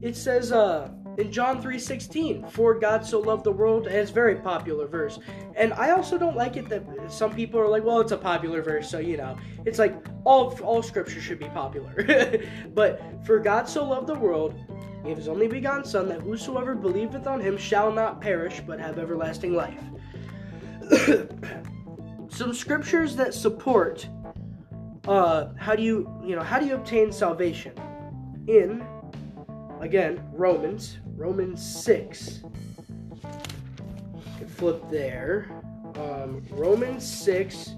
it 0.00 0.16
says, 0.16 0.52
uh, 0.52 0.88
in 1.18 1.32
John 1.32 1.60
three 1.60 1.78
sixteen, 1.78 2.46
for 2.48 2.74
God 2.74 3.04
so 3.04 3.20
loved 3.20 3.44
the 3.44 3.52
world, 3.52 3.86
and 3.86 3.96
it's 3.96 4.10
very 4.10 4.36
popular 4.36 4.86
verse. 4.86 5.18
And 5.54 5.72
I 5.74 5.90
also 5.90 6.18
don't 6.18 6.36
like 6.36 6.56
it 6.56 6.68
that 6.68 6.84
some 7.10 7.34
people 7.34 7.60
are 7.60 7.68
like, 7.68 7.84
well, 7.84 8.00
it's 8.00 8.12
a 8.12 8.16
popular 8.16 8.62
verse, 8.62 8.90
so 8.90 8.98
you 8.98 9.16
know, 9.16 9.36
it's 9.64 9.78
like 9.78 9.94
all 10.24 10.58
all 10.62 10.82
scripture 10.82 11.20
should 11.20 11.38
be 11.38 11.48
popular. 11.48 12.40
but 12.74 13.02
for 13.24 13.38
God 13.38 13.68
so 13.68 13.84
loved 13.84 14.06
the 14.06 14.14
world, 14.14 14.54
he 15.02 15.08
gave 15.08 15.16
his 15.16 15.28
only 15.28 15.48
begotten 15.48 15.84
Son, 15.84 16.08
that 16.08 16.20
whosoever 16.20 16.74
believeth 16.74 17.26
on 17.26 17.40
him 17.40 17.56
shall 17.56 17.90
not 17.92 18.20
perish, 18.20 18.60
but 18.66 18.80
have 18.80 18.98
everlasting 18.98 19.54
life. 19.54 19.82
Some 22.28 22.52
scriptures 22.52 23.16
that 23.16 23.32
support 23.32 24.08
uh, 25.08 25.52
how 25.56 25.76
do 25.76 25.82
you 25.82 26.10
you 26.24 26.34
know 26.34 26.42
how 26.42 26.58
do 26.58 26.66
you 26.66 26.74
obtain 26.74 27.12
salvation? 27.12 27.72
In 28.48 28.84
again 29.80 30.22
Romans 30.32 30.98
Romans 31.16 31.64
six. 31.64 32.42
Can 34.38 34.48
flip 34.48 34.82
there. 34.90 35.50
Um, 35.96 36.42
Romans 36.50 37.06
six, 37.10 37.74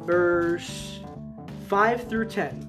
verse 0.00 1.00
five 1.68 2.06
through 2.06 2.26
ten. 2.26 2.66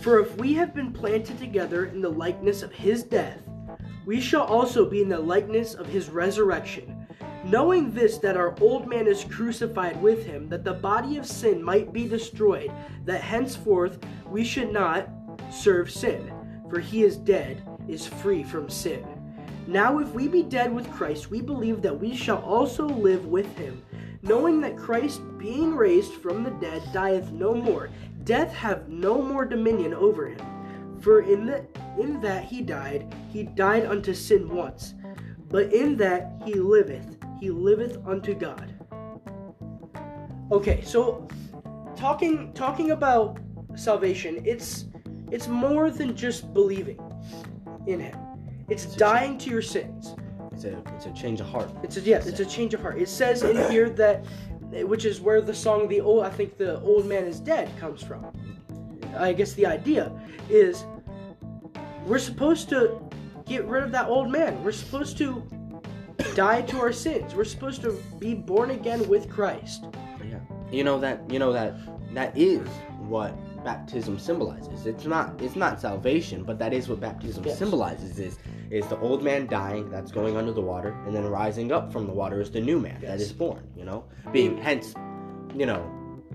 For 0.00 0.20
if 0.20 0.36
we 0.36 0.54
have 0.54 0.74
been 0.74 0.92
planted 0.92 1.38
together 1.38 1.86
in 1.86 2.00
the 2.00 2.08
likeness 2.08 2.62
of 2.62 2.72
his 2.72 3.02
death, 3.02 3.40
we 4.06 4.20
shall 4.20 4.44
also 4.44 4.88
be 4.88 5.02
in 5.02 5.08
the 5.08 5.18
likeness 5.18 5.74
of 5.74 5.86
his 5.86 6.08
resurrection. 6.08 6.94
Knowing 7.44 7.90
this, 7.92 8.18
that 8.18 8.36
our 8.36 8.54
old 8.60 8.88
man 8.88 9.06
is 9.06 9.24
crucified 9.24 10.00
with 10.00 10.24
him, 10.24 10.48
that 10.48 10.64
the 10.64 10.72
body 10.72 11.16
of 11.16 11.26
sin 11.26 11.62
might 11.62 11.92
be 11.92 12.06
destroyed, 12.06 12.70
that 13.04 13.20
henceforth 13.20 13.98
we 14.28 14.44
should 14.44 14.72
not 14.72 15.08
serve 15.50 15.90
sin, 15.90 16.32
for 16.70 16.78
he 16.78 17.02
is 17.02 17.16
dead, 17.16 17.62
is 17.88 18.06
free 18.06 18.42
from 18.42 18.68
sin. 18.68 19.04
Now, 19.66 19.98
if 19.98 20.12
we 20.14 20.28
be 20.28 20.42
dead 20.42 20.72
with 20.72 20.90
Christ, 20.92 21.30
we 21.30 21.42
believe 21.42 21.82
that 21.82 21.98
we 21.98 22.16
shall 22.16 22.38
also 22.38 22.86
live 22.86 23.26
with 23.26 23.54
him, 23.58 23.82
knowing 24.22 24.60
that 24.62 24.78
Christ, 24.78 25.20
being 25.36 25.74
raised 25.74 26.12
from 26.14 26.42
the 26.42 26.50
dead, 26.52 26.82
dieth 26.92 27.32
no 27.32 27.54
more. 27.54 27.90
Death 28.24 28.52
hath 28.52 28.88
no 28.88 29.20
more 29.20 29.44
dominion 29.44 29.92
over 29.92 30.26
him. 30.28 30.98
For 31.00 31.20
in, 31.20 31.46
the, 31.46 31.66
in 31.98 32.20
that 32.22 32.44
he 32.44 32.62
died, 32.62 33.14
he 33.30 33.42
died 33.42 33.84
unto 33.84 34.14
sin 34.14 34.48
once, 34.48 34.94
but 35.48 35.72
in 35.72 35.96
that 35.98 36.40
he 36.44 36.54
liveth, 36.54 37.16
he 37.38 37.50
liveth 37.50 37.98
unto 38.06 38.34
God. 38.34 38.74
Okay, 40.50 40.80
so 40.82 41.28
talking 41.94 42.54
talking 42.54 42.92
about 42.92 43.38
salvation, 43.74 44.40
it's 44.46 44.86
it's 45.30 45.46
more 45.46 45.90
than 45.90 46.16
just 46.16 46.54
believing 46.54 46.98
in 47.88 48.00
him. 48.00 48.18
It's 48.68 48.84
It's 48.84 48.96
dying 48.96 49.38
to 49.38 49.50
your 49.50 49.62
sins. 49.62 50.14
It's 50.52 50.64
a 50.64 50.82
it's 50.94 51.06
a 51.06 51.12
change 51.12 51.40
of 51.40 51.46
heart. 51.46 51.70
It's 51.82 51.96
a 51.96 52.00
yes, 52.00 52.26
it's 52.26 52.40
a 52.40 52.44
change 52.44 52.74
of 52.74 52.80
heart. 52.80 52.98
It 53.00 53.08
says 53.08 53.42
in 53.42 53.70
here 53.70 53.88
that 53.90 54.24
which 54.92 55.04
is 55.04 55.20
where 55.20 55.40
the 55.40 55.54
song 55.54 55.88
the 55.88 56.00
old 56.00 56.24
I 56.24 56.30
think 56.30 56.58
the 56.58 56.80
old 56.80 57.06
man 57.06 57.24
is 57.24 57.40
dead 57.40 57.70
comes 57.78 58.02
from. 58.02 58.26
I 59.16 59.32
guess 59.32 59.54
the 59.54 59.66
idea 59.66 60.12
is 60.50 60.84
we're 62.04 62.18
supposed 62.18 62.68
to 62.70 63.00
get 63.46 63.64
rid 63.64 63.82
of 63.84 63.92
that 63.92 64.08
old 64.08 64.30
man. 64.30 64.62
We're 64.62 64.72
supposed 64.72 65.16
to 65.18 65.42
die 66.34 66.62
to 66.62 66.78
our 66.78 66.92
sins. 66.92 67.34
We're 67.34 67.44
supposed 67.44 67.80
to 67.82 67.92
be 68.18 68.34
born 68.34 68.70
again 68.70 69.08
with 69.08 69.30
Christ. 69.30 69.86
Yeah. 70.28 70.40
You 70.70 70.84
know 70.84 71.00
that 71.00 71.30
you 71.30 71.38
know 71.38 71.52
that 71.52 71.74
that 72.14 72.36
is 72.36 72.66
what 72.98 73.34
baptism 73.68 74.18
symbolizes. 74.18 74.86
It's 74.86 75.04
not 75.04 75.26
it's 75.42 75.54
not 75.64 75.78
salvation, 75.78 76.42
but 76.42 76.58
that 76.58 76.72
is 76.72 76.88
what 76.88 77.00
baptism 77.00 77.44
Yes. 77.44 77.58
symbolizes 77.58 78.18
is 78.18 78.38
is 78.70 78.86
the 78.86 78.98
old 79.00 79.22
man 79.22 79.46
dying 79.46 79.90
that's 79.90 80.10
going 80.10 80.38
under 80.38 80.52
the 80.52 80.66
water 80.72 80.92
and 81.04 81.14
then 81.14 81.26
rising 81.26 81.70
up 81.70 81.92
from 81.92 82.06
the 82.06 82.12
water 82.22 82.40
is 82.40 82.50
the 82.50 82.62
new 82.70 82.78
man 82.80 82.98
that 83.02 83.18
Yes. 83.18 83.28
is 83.28 83.32
born, 83.44 83.62
you 83.76 83.84
know? 83.84 84.04
Being 84.32 84.52
mm. 84.56 84.62
hence, 84.68 84.94
you 85.54 85.66
know, 85.66 85.82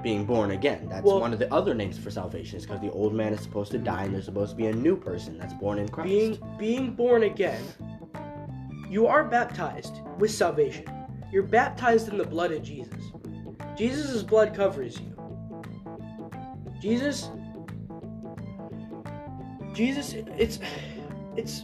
being 0.04 0.26
born 0.26 0.52
again. 0.52 0.82
That's 0.92 1.04
Well- 1.08 1.22
one 1.22 1.34
of 1.34 1.40
the 1.40 1.52
other 1.52 1.74
names 1.74 1.98
for 1.98 2.12
salvation 2.12 2.58
is 2.60 2.68
because 2.68 2.82
the 2.82 2.92
old 2.92 3.16
man 3.16 3.34
is 3.34 3.42
supposed 3.42 3.72
to 3.72 3.80
die 3.80 4.04
and 4.04 4.14
there's 4.14 4.26
supposed 4.26 4.52
to 4.52 4.58
be 4.64 4.68
a 4.68 4.78
new 4.88 4.96
person 4.96 5.40
that's 5.40 5.56
born 5.56 5.80
in 5.80 5.88
Christ. 5.90 6.10
Being 6.10 6.38
being 6.60 6.86
born 6.92 7.24
again, 7.24 7.64
you 8.92 9.08
are 9.08 9.24
baptized 9.24 9.96
with 10.20 10.30
salvation. 10.30 10.86
You're 11.32 11.50
baptized 11.62 12.10
in 12.10 12.18
the 12.20 12.30
blood 12.36 12.52
of 12.52 12.62
Jesus. 12.62 13.04
Jesus' 13.76 14.22
blood 14.22 14.54
covers 14.54 15.00
you. 15.00 15.13
Jesus 16.84 17.30
Jesus 19.74 20.16
it's 20.38 20.60
it's 21.38 21.64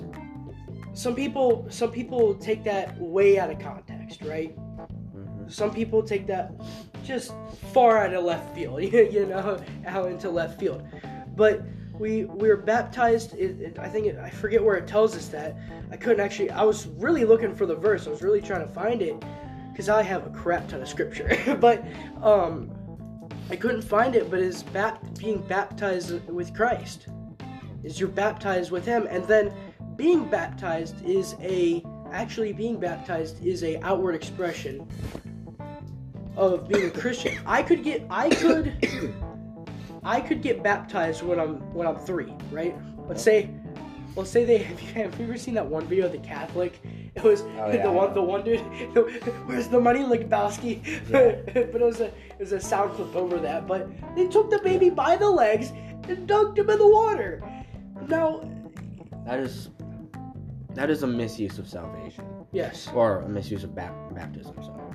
some 0.94 1.14
people 1.14 1.66
some 1.70 1.92
people 1.92 2.36
take 2.36 2.64
that 2.64 2.98
way 2.98 3.38
out 3.38 3.52
of 3.52 3.60
context, 3.60 4.22
right? 4.22 4.58
Mhm. 4.58 5.52
Some 5.52 5.72
people 5.74 6.02
take 6.04 6.26
that 6.28 6.54
just 7.04 7.34
far 7.74 7.98
out 7.98 8.14
of 8.14 8.24
left 8.24 8.56
field, 8.56 8.82
you 9.16 9.26
know, 9.26 9.62
out 9.86 10.10
into 10.10 10.30
left 10.30 10.58
field. 10.58 10.88
But 11.36 11.64
we 12.00 12.24
we 12.24 12.48
were 12.48 12.56
baptized. 12.56 13.34
It, 13.34 13.60
it, 13.60 13.78
I 13.78 13.90
think 13.90 14.08
it, 14.08 14.18
I 14.18 14.30
forget 14.30 14.64
where 14.64 14.78
it 14.78 14.88
tells 14.88 15.18
us 15.18 15.28
that. 15.28 15.58
I 15.92 15.98
couldn't 15.98 16.22
actually. 16.22 16.50
I 16.52 16.64
was 16.64 16.88
really 16.88 17.26
looking 17.26 17.54
for 17.54 17.66
the 17.66 17.76
verse. 17.76 18.08
I 18.08 18.10
was 18.10 18.22
really 18.22 18.42
trying 18.42 18.66
to 18.66 18.74
find 18.74 19.02
it 19.02 19.22
because 19.74 19.90
I 19.90 20.02
have 20.02 20.26
a 20.26 20.30
crap 20.30 20.70
ton 20.70 20.82
of 20.82 20.88
scripture. 20.88 21.58
but 21.60 21.84
um, 22.24 22.72
I 23.50 23.56
couldn't 23.56 23.82
find 23.82 24.16
it. 24.16 24.30
But 24.30 24.40
is 24.40 24.64
bap- 24.64 25.18
being 25.18 25.42
baptized 25.42 26.28
with 26.28 26.54
Christ 26.54 27.08
is 27.84 28.00
you're 28.00 28.10
baptized 28.10 28.72
with 28.72 28.86
Him, 28.86 29.08
and 29.10 29.24
then 29.26 29.54
being 29.96 30.30
baptized 30.30 31.04
is 31.06 31.36
a 31.42 31.84
actually 32.12 32.54
being 32.54 32.80
baptized 32.80 33.46
is 33.46 33.64
a 33.64 33.82
outward 33.84 34.16
expression 34.16 34.88
of 36.36 36.68
being 36.68 36.88
a 36.88 36.92
Christian. 36.92 37.38
I 37.46 37.64
could 37.64 37.84
get 37.84 38.06
I 38.10 38.30
could 38.30 38.74
I 40.04 40.22
could 40.22 40.42
get 40.42 40.64
baptized 40.64 41.24
when 41.24 41.40
I'm 41.40 41.74
when 41.74 41.88
I'm 41.88 41.98
three, 41.98 42.34
right? 42.52 42.76
Let's 43.08 43.24
say 43.24 43.50
let's 44.16 44.30
say 44.30 44.44
they 44.46 44.58
have 44.70 44.82
you, 44.82 44.88
have 44.94 45.20
you 45.20 45.26
ever 45.26 45.38
seen 45.38 45.54
that 45.56 45.66
one 45.66 45.86
video 45.86 46.06
of 46.08 46.12
the 46.12 46.18
Catholic? 46.20 46.80
It 47.16 47.24
was 47.24 47.42
Oh, 47.42 47.46
yeah, 47.74 47.84
the 47.84 47.92
one 47.92 48.14
the 48.14 48.22
one 48.22 48.44
dude 48.44 48.60
where's 49.46 49.68
the 49.68 49.80
money 49.80 50.00
Lebowski? 50.02 50.84
Yeah. 51.10 51.64
but 51.72 51.82
it 51.82 51.86
was 51.86 52.00
a 52.02 52.06
it 52.08 52.40
was 52.40 52.52
a 52.52 52.60
sound 52.60 52.94
clip 52.96 53.16
over 53.16 53.38
that. 53.40 53.68
But 53.68 53.88
they 54.16 54.28
took 54.28 54.50
the 54.50 54.60
baby 54.60 54.90
by 54.90 55.16
the 55.16 55.30
legs 55.30 55.72
and 56.08 56.28
dunked 56.28 56.58
him 56.58 56.70
in 56.70 56.78
the 56.80 56.88
water. 56.88 57.42
Now 58.08 58.42
That 59.26 59.40
is 59.40 59.70
that 60.76 60.90
is 60.90 61.04
a 61.04 61.08
misuse 61.08 61.58
of 61.60 61.68
salvation. 61.68 62.26
yes. 62.52 62.90
Or 62.94 63.22
a 63.22 63.30
misuse 63.30 63.64
of 63.64 63.74
bap- 63.76 64.14
baptism, 64.14 64.56
sorry. 64.64 64.86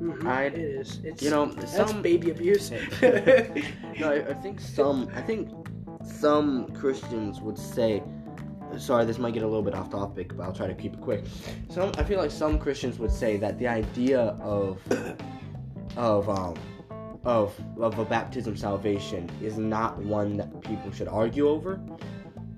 Mhm, 0.00 0.26
I- 0.26 0.44
it 0.46 0.54
is. 0.58 1.00
It's 1.04 1.22
You 1.22 1.30
know, 1.30 1.50
some 1.66 2.02
baby 2.02 2.30
abuse. 2.30 2.70
no, 3.00 4.10
I, 4.10 4.26
I 4.28 4.34
think 4.34 4.60
some. 4.60 5.08
I 5.14 5.22
think 5.22 5.48
some 6.04 6.68
Christians 6.72 7.40
would 7.40 7.58
say. 7.58 8.02
Sorry, 8.78 9.04
this 9.04 9.18
might 9.18 9.34
get 9.34 9.44
a 9.44 9.46
little 9.46 9.62
bit 9.62 9.74
off 9.74 9.90
topic, 9.90 10.36
but 10.36 10.42
I'll 10.42 10.52
try 10.52 10.66
to 10.66 10.74
keep 10.74 10.94
it 10.94 11.00
quick. 11.00 11.24
Some, 11.68 11.92
I 11.96 12.02
feel 12.02 12.18
like 12.18 12.32
some 12.32 12.58
Christians 12.58 12.98
would 12.98 13.12
say 13.12 13.36
that 13.36 13.56
the 13.58 13.68
idea 13.68 14.36
of, 14.40 14.80
of 15.96 16.28
um, 16.28 16.56
of 17.24 17.58
of 17.78 17.98
a 17.98 18.04
baptism 18.04 18.56
salvation 18.56 19.30
is 19.40 19.58
not 19.58 19.98
one 19.98 20.36
that 20.36 20.60
people 20.62 20.90
should 20.92 21.08
argue 21.08 21.48
over, 21.48 21.80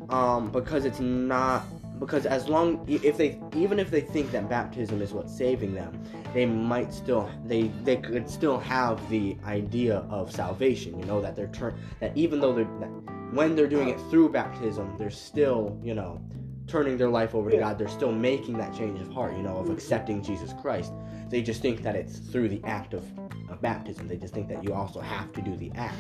um, 0.09 0.51
because 0.51 0.85
it's 0.85 1.01
not 1.01 1.65
because 1.99 2.27
as 2.27 2.49
long 2.49 2.85
if 2.89 3.17
they 3.17 3.41
even 3.55 3.79
if 3.79 3.91
they 3.91 4.01
think 4.01 4.31
that 4.33 4.49
baptism 4.49 5.01
is 5.01 5.13
what's 5.13 5.37
saving 5.37 5.75
them, 5.75 5.99
they 6.35 6.45
might 6.45 6.93
still 6.93 7.31
they 7.45 7.69
they 7.83 7.97
could 7.97 8.29
still 8.29 8.59
have 8.59 9.09
the 9.09 9.37
idea 9.45 9.99
of 10.11 10.31
salvation 10.31 10.99
you 10.99 11.05
know 11.07 11.21
that 11.21 11.35
they're 11.35 11.47
turn 11.49 11.79
that 12.01 12.15
even 12.17 12.41
though 12.41 12.53
they're 12.53 12.69
that 12.79 12.91
when 13.33 13.57
they're 13.57 13.67
doing 13.67 13.89
it 13.89 13.99
through 14.11 14.29
baptism 14.29 14.95
they're 14.99 15.11
still 15.11 15.79
you 15.83 15.95
know 15.95 16.21
turning 16.67 16.99
their 16.99 17.09
life 17.09 17.35
over 17.35 17.51
to 17.51 17.57
god 17.57 17.79
they're 17.79 17.89
still 17.89 18.13
making 18.13 18.59
that 18.59 18.75
change 18.75 19.01
of 19.01 19.11
heart 19.11 19.35
you 19.35 19.43
know 19.43 19.57
of 19.57 19.71
accepting 19.71 20.23
jesus 20.23 20.53
christ. 20.61 20.93
They 21.29 21.43
just 21.43 21.61
think 21.61 21.83
that 21.83 21.97
it's 21.97 22.19
through 22.19 22.51
the 22.51 22.63
act 22.63 22.95
of, 22.95 23.03
of 23.51 23.61
baptism. 23.61 24.07
They 24.07 24.17
just 24.17 24.33
think 24.33 24.47
that 24.47 24.63
you 24.63 24.73
also 24.73 25.01
have 25.01 25.33
to 25.33 25.43
do 25.43 25.57
the 25.57 25.73
act. 25.75 25.99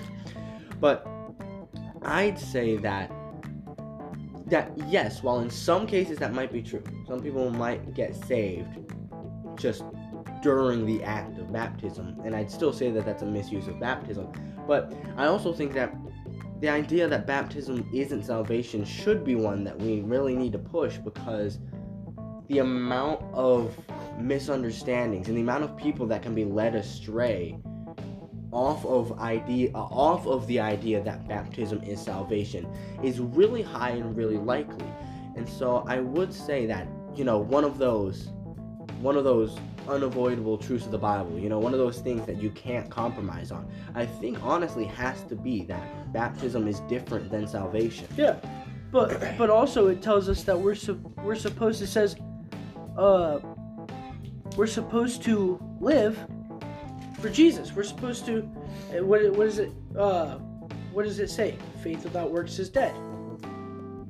But 0.80 1.04
i'd 2.02 2.38
say 2.38 2.76
that 2.76 3.10
that 4.46 4.72
yes, 4.88 5.22
while 5.22 5.40
in 5.40 5.50
some 5.50 5.86
cases 5.86 6.18
that 6.18 6.32
might 6.32 6.52
be 6.52 6.62
true, 6.62 6.82
some 7.06 7.20
people 7.20 7.50
might 7.50 7.94
get 7.94 8.14
saved 8.14 8.78
just 9.56 9.84
during 10.42 10.86
the 10.86 11.02
act 11.02 11.38
of 11.38 11.52
baptism, 11.52 12.20
and 12.24 12.34
I'd 12.34 12.50
still 12.50 12.72
say 12.72 12.90
that 12.90 13.04
that's 13.04 13.22
a 13.22 13.26
misuse 13.26 13.66
of 13.66 13.80
baptism. 13.80 14.28
But 14.66 14.92
I 15.16 15.26
also 15.26 15.52
think 15.52 15.72
that 15.74 15.94
the 16.60 16.68
idea 16.68 17.08
that 17.08 17.26
baptism 17.26 17.88
isn't 17.92 18.24
salvation 18.24 18.84
should 18.84 19.24
be 19.24 19.34
one 19.34 19.64
that 19.64 19.78
we 19.78 20.00
really 20.00 20.34
need 20.34 20.52
to 20.52 20.58
push 20.58 20.96
because 20.96 21.58
the 22.48 22.58
amount 22.58 23.22
of 23.34 23.76
misunderstandings 24.18 25.28
and 25.28 25.36
the 25.36 25.42
amount 25.42 25.64
of 25.64 25.76
people 25.76 26.06
that 26.06 26.22
can 26.22 26.34
be 26.34 26.44
led 26.44 26.74
astray 26.74 27.58
off 28.56 28.86
of 28.86 29.18
idea 29.20 29.70
uh, 29.74 29.82
off 29.82 30.26
of 30.26 30.46
the 30.46 30.58
idea 30.58 31.02
that 31.02 31.28
baptism 31.28 31.82
is 31.82 32.00
salvation 32.00 32.66
is 33.02 33.20
really 33.20 33.60
high 33.60 33.90
and 33.90 34.16
really 34.16 34.38
likely. 34.38 34.86
And 35.36 35.46
so 35.46 35.84
I 35.86 36.00
would 36.00 36.32
say 36.32 36.64
that, 36.64 36.88
you 37.14 37.22
know, 37.22 37.38
one 37.38 37.64
of 37.64 37.76
those 37.76 38.30
one 39.02 39.16
of 39.18 39.24
those 39.24 39.58
unavoidable 39.86 40.56
truths 40.56 40.86
of 40.86 40.90
the 40.90 40.98
Bible, 40.98 41.38
you 41.38 41.50
know, 41.50 41.58
one 41.58 41.74
of 41.74 41.78
those 41.78 41.98
things 41.98 42.24
that 42.24 42.42
you 42.42 42.48
can't 42.50 42.90
compromise 42.90 43.52
on. 43.52 43.70
I 43.94 44.06
think 44.06 44.42
honestly 44.42 44.86
has 44.86 45.22
to 45.24 45.36
be 45.36 45.64
that 45.64 46.10
baptism 46.14 46.66
is 46.66 46.80
different 46.88 47.30
than 47.30 47.46
salvation. 47.46 48.08
Yeah. 48.16 48.36
But 48.90 49.36
but 49.36 49.50
also 49.50 49.88
it 49.88 50.00
tells 50.00 50.30
us 50.30 50.44
that 50.44 50.58
we're 50.58 50.74
su- 50.74 51.12
we're 51.22 51.34
supposed 51.34 51.80
to 51.80 51.86
says 51.86 52.16
uh 52.96 53.38
we're 54.56 54.66
supposed 54.66 55.22
to 55.24 55.60
live 55.78 56.26
for 57.20 57.28
Jesus. 57.28 57.72
We're 57.72 57.82
supposed 57.84 58.26
to 58.26 58.38
uh, 58.96 59.04
what 59.04 59.30
what 59.32 59.46
is 59.46 59.58
it 59.58 59.72
uh 59.98 60.38
what 60.92 61.04
does 61.04 61.18
it 61.18 61.30
say? 61.30 61.56
Faith 61.82 62.04
without 62.04 62.30
works 62.30 62.58
is 62.58 62.68
dead. 62.68 62.94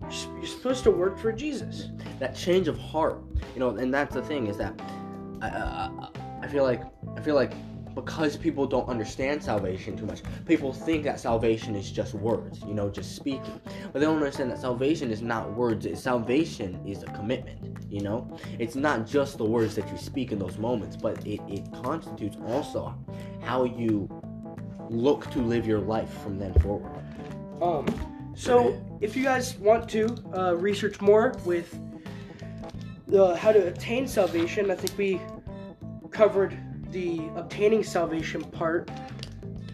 You're 0.03 0.47
supposed 0.47 0.85
to 0.85 0.91
work 0.91 1.19
for 1.19 1.33
Jesus. 1.33 1.89
that 2.19 2.35
change 2.35 2.69
of 2.69 2.79
heart 2.79 3.19
you 3.55 3.61
know 3.61 3.71
and 3.71 3.93
that's 3.93 4.15
the 4.15 4.23
thing 4.23 4.47
is 4.47 4.57
that 4.57 4.79
I, 5.43 5.91
I 6.43 6.47
feel 6.49 6.63
like 6.65 6.83
i 7.17 7.21
feel 7.21 7.35
like 7.35 7.53
because 7.97 8.37
people 8.37 8.67
don't 8.67 8.89
understand 8.89 9.43
salvation 9.43 9.97
too 9.97 10.07
much. 10.07 10.23
People 10.47 10.73
think 10.73 11.03
that 11.05 11.19
salvation 11.19 11.75
is 11.75 11.91
just 11.91 12.15
words 12.15 12.61
you 12.61 12.75
know 12.75 12.89
just 12.89 13.17
speaking. 13.17 13.61
But 13.93 13.95
they 13.99 14.07
don't 14.07 14.19
understand 14.19 14.53
that 14.53 14.61
salvation 14.61 15.11
is 15.11 15.23
not 15.23 15.53
words. 15.55 15.87
It's, 15.87 16.01
salvation 16.01 16.81
is 16.87 17.03
a 17.03 17.07
commitment 17.07 17.59
you 17.91 18.01
know? 18.01 18.29
It's 18.59 18.77
not 18.77 19.07
just 19.07 19.39
the 19.39 19.45
words 19.45 19.75
that 19.75 19.91
you 19.91 19.99
speak 19.99 20.31
in 20.31 20.39
those 20.39 20.59
moments 20.59 20.97
but 20.97 21.27
it, 21.27 21.41
it 21.49 21.65
constitutes 21.83 22.37
also 22.47 22.95
how 23.43 23.65
you 23.65 24.09
look 24.91 25.31
to 25.31 25.41
live 25.41 25.67
your 25.67 25.81
life 25.81 26.13
from 26.23 26.39
then 26.39 26.55
forward. 26.55 26.93
Um, 27.61 27.87
so 28.35 28.81
if 29.01 29.17
you 29.17 29.25
guys 29.25 29.57
want 29.59 29.89
to 29.91 30.15
uh, 30.37 30.55
research 30.57 31.01
more 31.01 31.35
with 31.45 31.79
uh, 33.13 33.35
how 33.35 33.53
to 33.53 33.69
attain 33.69 34.07
salvation, 34.07 34.71
I 34.71 34.75
think 34.75 34.97
we 34.99 35.21
covered 36.11 36.57
the 36.93 37.21
obtaining 37.37 37.83
salvation 37.83 38.43
part. 38.45 38.91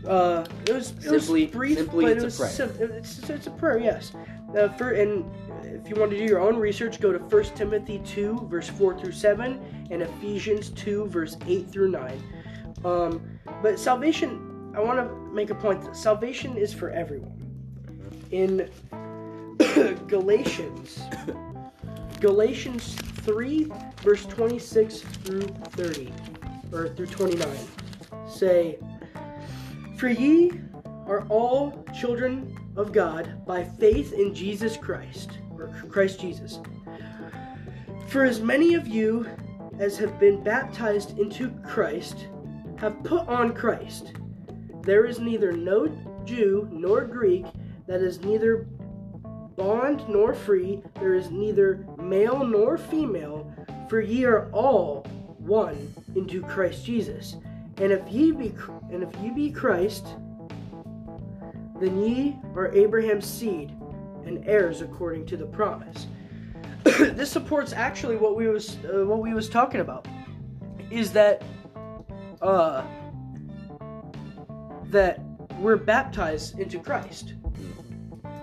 Uh, 0.07 0.45
it 0.66 0.73
was 0.73 0.90
it 0.90 1.02
Simply- 1.02 1.45
was 1.45 1.52
brief, 1.52 1.78
simply 1.78 2.04
but 2.07 2.16
it's 2.16 2.25
it 2.25 2.35
a 2.35 2.38
prayer. 2.38 2.50
sim- 2.50 2.92
it's, 2.99 3.31
it's 3.31 3.47
a 3.47 3.50
prayer, 3.52 3.78
yes. 3.78 4.12
Uh, 4.57 4.69
for 4.71 4.90
and 4.92 5.25
if 5.64 5.88
you 5.88 5.95
want 5.97 6.11
to 6.11 6.19
do 6.19 6.25
your 6.25 6.40
own 6.40 6.57
research, 6.57 7.00
go 7.00 7.12
to 7.12 7.19
1 7.19 7.45
Timothy 7.57 8.00
2 8.04 8.47
verse 8.50 8.69
4 8.69 8.99
through 8.99 9.12
7 9.12 9.87
and 9.90 10.02
Ephesians 10.02 10.71
2 10.71 11.07
verse 11.07 11.37
8 11.47 11.71
through 11.71 11.90
9. 11.90 12.23
Um, 12.85 13.23
but 13.62 13.78
salvation, 13.78 14.73
I 14.76 14.81
want 14.81 14.99
to 14.99 15.14
make 15.33 15.50
a 15.50 15.54
point 15.54 15.83
that 15.83 15.97
salvation 15.97 16.57
is 16.57 16.75
for 16.75 16.90
everyone. 16.90 17.38
In 18.33 18.69
Galatians, 20.09 21.00
Galatians 22.21 22.94
3 23.22 23.70
verse 24.03 24.27
26 24.27 24.98
through 25.01 25.42
30 25.42 26.12
or 26.72 26.88
through 26.88 27.06
29 27.06 27.48
say, 28.28 28.78
For 29.96 30.08
ye 30.08 30.52
are 31.06 31.26
all 31.28 31.85
children 31.98 32.58
of 32.76 32.92
God 32.92 33.44
by 33.46 33.64
faith 33.64 34.12
in 34.12 34.35
Jesus 34.35 34.76
Christ, 34.76 35.38
or 35.56 35.68
Christ 35.90 36.20
Jesus. 36.20 36.61
For 38.08 38.24
as 38.24 38.40
many 38.40 38.74
of 38.74 38.87
you 38.87 39.26
as 39.78 39.96
have 39.98 40.18
been 40.18 40.42
baptized 40.42 41.18
into 41.18 41.50
Christ 41.66 42.26
have 42.76 43.02
put 43.04 43.26
on 43.28 43.54
Christ. 43.54 44.12
There 44.82 45.06
is 45.06 45.18
neither 45.18 45.52
no 45.52 45.87
Jew 46.24 46.68
nor 46.70 47.04
Greek, 47.04 47.46
that 47.87 48.00
is 48.00 48.20
neither 48.20 48.66
bond 49.56 50.08
nor 50.08 50.35
free, 50.35 50.82
there 51.00 51.14
is 51.14 51.30
neither 51.30 51.87
male 51.98 52.44
nor 52.44 52.78
female, 52.78 53.52
for 53.88 54.00
ye 54.00 54.24
are 54.24 54.50
all 54.52 55.04
one 55.38 55.92
into 56.14 56.42
Christ 56.42 56.85
Jesus. 56.85 57.37
And 57.79 57.92
if 57.92 58.07
ye 58.11 58.33
be 58.33 58.55
and 58.90 59.03
if 59.03 59.14
ye 59.22 59.31
be 59.31 59.51
Christ, 59.51 60.07
then 61.81 62.01
ye 62.01 62.37
are 62.55 62.72
Abraham's 62.72 63.27
seed 63.27 63.75
and 64.25 64.46
heirs 64.46 64.83
according 64.83 65.27
to 65.27 65.37
the 65.37 65.46
promise. 65.46 66.07
this 66.85 67.31
supports 67.31 67.72
actually 67.72 68.16
what 68.16 68.37
we 68.37 68.48
was 68.48 68.77
uh, 68.85 69.05
what 69.05 69.20
we 69.20 69.35
was 69.35 69.48
talking 69.48 69.81
about 69.81 70.07
is 70.90 71.12
that 71.12 71.42
uh 72.40 72.83
that 74.87 75.20
we're 75.59 75.77
baptized 75.77 76.59
into 76.59 76.79
Christ. 76.79 77.35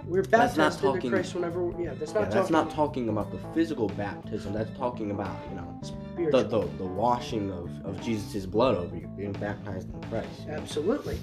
We're 0.05 0.23
That's 0.23 0.57
not 0.57 0.71
baptized 0.71 0.95
into 0.95 1.09
Christ 1.09 1.35
whenever 1.35 1.71
yeah, 1.79 1.93
that's 1.93 2.13
not 2.13 2.21
Yeah, 2.21 2.25
talking 2.25 2.39
that's 2.39 2.49
not 2.49 2.71
talking 2.71 3.09
about 3.09 3.31
the 3.31 3.37
physical 3.53 3.89
baptism. 3.89 4.53
That's 4.53 4.75
talking 4.77 5.11
about 5.11 5.37
you 5.49 5.55
know 5.57 5.81
spiritual. 6.27 6.61
the, 6.61 6.77
the 6.77 6.85
washing 6.85 7.51
of, 7.51 7.69
of 7.85 8.01
Jesus' 8.01 8.45
blood 8.45 8.75
over 8.75 8.95
you, 8.95 9.07
being 9.17 9.31
baptized 9.33 9.93
in 9.93 10.01
Christ. 10.03 10.47
Absolutely. 10.49 11.17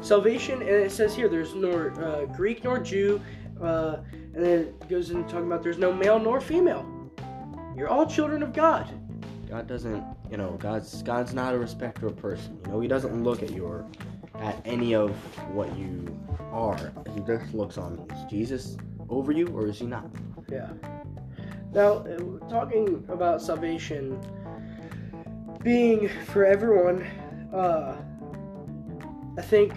Salvation, 0.00 0.60
and 0.60 0.70
it 0.70 0.92
says 0.92 1.14
here 1.14 1.28
there's 1.28 1.54
nor 1.54 1.92
uh, 2.02 2.24
Greek 2.26 2.64
nor 2.64 2.78
Jew, 2.78 3.20
uh, 3.60 3.98
and 4.12 4.44
then 4.44 4.60
it 4.60 4.88
goes 4.88 5.10
into 5.10 5.28
talking 5.28 5.46
about 5.46 5.62
there's 5.62 5.78
no 5.78 5.92
male 5.92 6.18
nor 6.18 6.40
female. 6.40 6.86
You're 7.76 7.88
all 7.88 8.06
children 8.06 8.42
of 8.42 8.52
God. 8.52 8.88
God 9.48 9.66
doesn't, 9.66 10.04
you 10.30 10.36
know, 10.36 10.56
God's 10.60 11.02
God's 11.02 11.32
not 11.32 11.54
a 11.54 11.58
respecter 11.58 12.06
of 12.06 12.16
person. 12.16 12.58
You 12.66 12.72
know, 12.72 12.80
He 12.80 12.88
doesn't 12.88 13.22
look 13.22 13.42
at 13.42 13.50
your 13.50 13.86
at 14.40 14.60
any 14.64 14.94
of 14.94 15.10
what 15.52 15.76
you 15.76 16.18
are. 16.52 16.92
He 17.14 17.20
just 17.20 17.54
looks 17.54 17.78
on 17.78 18.06
is 18.14 18.30
Jesus 18.30 18.76
over 19.08 19.32
you 19.32 19.46
or 19.48 19.66
is 19.68 19.78
He 19.78 19.86
not? 19.86 20.10
Yeah. 20.50 20.70
Now, 21.72 21.98
uh, 21.98 22.48
talking 22.48 23.04
about 23.08 23.42
salvation 23.42 24.18
being 25.62 26.08
for 26.26 26.44
everyone, 26.44 27.02
uh, 27.52 27.96
I 29.36 29.42
think 29.42 29.74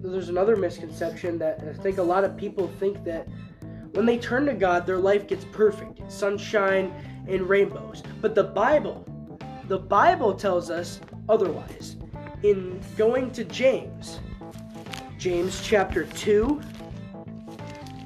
there's 0.00 0.28
another 0.28 0.56
misconception 0.56 1.38
that 1.38 1.60
I 1.68 1.72
think 1.72 1.98
a 1.98 2.02
lot 2.02 2.24
of 2.24 2.36
people 2.36 2.68
think 2.78 3.04
that 3.04 3.26
when 3.92 4.06
they 4.06 4.18
turn 4.18 4.46
to 4.46 4.54
God, 4.54 4.86
their 4.86 4.98
life 4.98 5.26
gets 5.26 5.44
perfect, 5.46 6.10
sunshine 6.10 6.92
and 7.26 7.48
rainbows. 7.48 8.02
But 8.20 8.34
the 8.34 8.44
Bible, 8.44 9.04
the 9.66 9.78
Bible 9.78 10.34
tells 10.34 10.70
us 10.70 11.00
otherwise. 11.28 11.96
In 12.42 12.80
going 12.96 13.32
to 13.32 13.44
James, 13.44 14.20
James 15.18 15.60
chapter 15.62 16.04
2, 16.04 16.60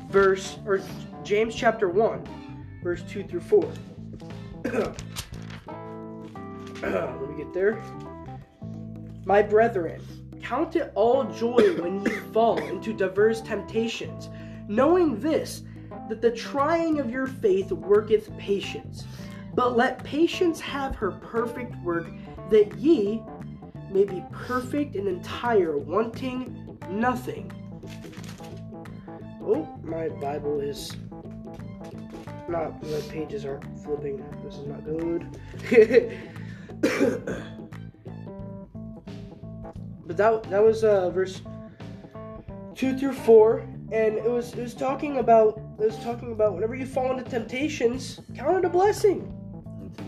verse, 0.09 0.59
or 0.65 0.81
James 1.25 1.55
chapter 1.55 1.91
1, 1.91 2.81
verse 2.83 3.03
2 3.09 3.25
through 3.25 3.41
4. 3.41 3.73
Let 6.83 7.31
me 7.31 7.37
get 7.37 7.53
there. 7.55 7.81
My 9.25 9.41
brethren, 9.41 10.03
count 10.43 10.75
it 10.75 10.91
all 10.95 11.25
joy 11.25 11.81
when 11.81 12.05
ye 12.05 12.11
fall 12.33 12.59
into 12.59 12.93
diverse 12.93 13.41
temptations, 13.41 14.29
knowing 14.67 15.21
this, 15.21 15.63
that 16.09 16.21
the 16.21 16.31
trying 16.31 16.99
of 16.99 17.11
your 17.11 17.27
faith 17.27 17.71
worketh 17.71 18.37
patience. 18.37 19.05
But 19.55 19.77
let 19.77 20.03
patience 20.03 20.61
have 20.61 20.97
her 20.97 21.13
perfect 21.13 21.77
work, 21.85 22.11
that 22.51 22.77
ye 22.79 23.23
may 23.91 24.05
be 24.05 24.25
perfect 24.33 24.97
and 24.97 25.07
entire, 25.07 25.77
wanting 25.77 26.79
nothing. 26.91 27.53
Oh, 29.45 29.69
my 29.85 30.09
Bible 30.09 30.61
is 30.61 30.97
not, 32.49 32.81
the 32.83 33.05
pages 33.09 33.45
aren't 33.45 33.79
flipping. 33.81 34.25
This 34.45 34.57
is 34.57 34.67
not 34.67 34.85
good. 34.85 36.19
but 36.83 37.27
that 40.17 40.43
that 40.51 40.63
was 40.63 40.83
uh, 40.83 41.11
verse 41.11 41.43
two 42.75 42.99
through 42.99 43.13
four, 43.13 43.61
and 43.93 44.17
it 44.17 44.31
was 44.31 44.55
it 44.55 44.63
was 44.63 44.75
talking 44.75 45.19
about 45.19 45.61
it 45.79 45.85
was 45.85 45.99
talking 45.99 46.33
about 46.33 46.55
whenever 46.55 46.75
you 46.75 46.87
fall 46.87 47.17
into 47.17 47.31
temptations, 47.31 48.19
count 48.35 48.59
it 48.59 48.65
a 48.65 48.69
blessing. 48.69 49.33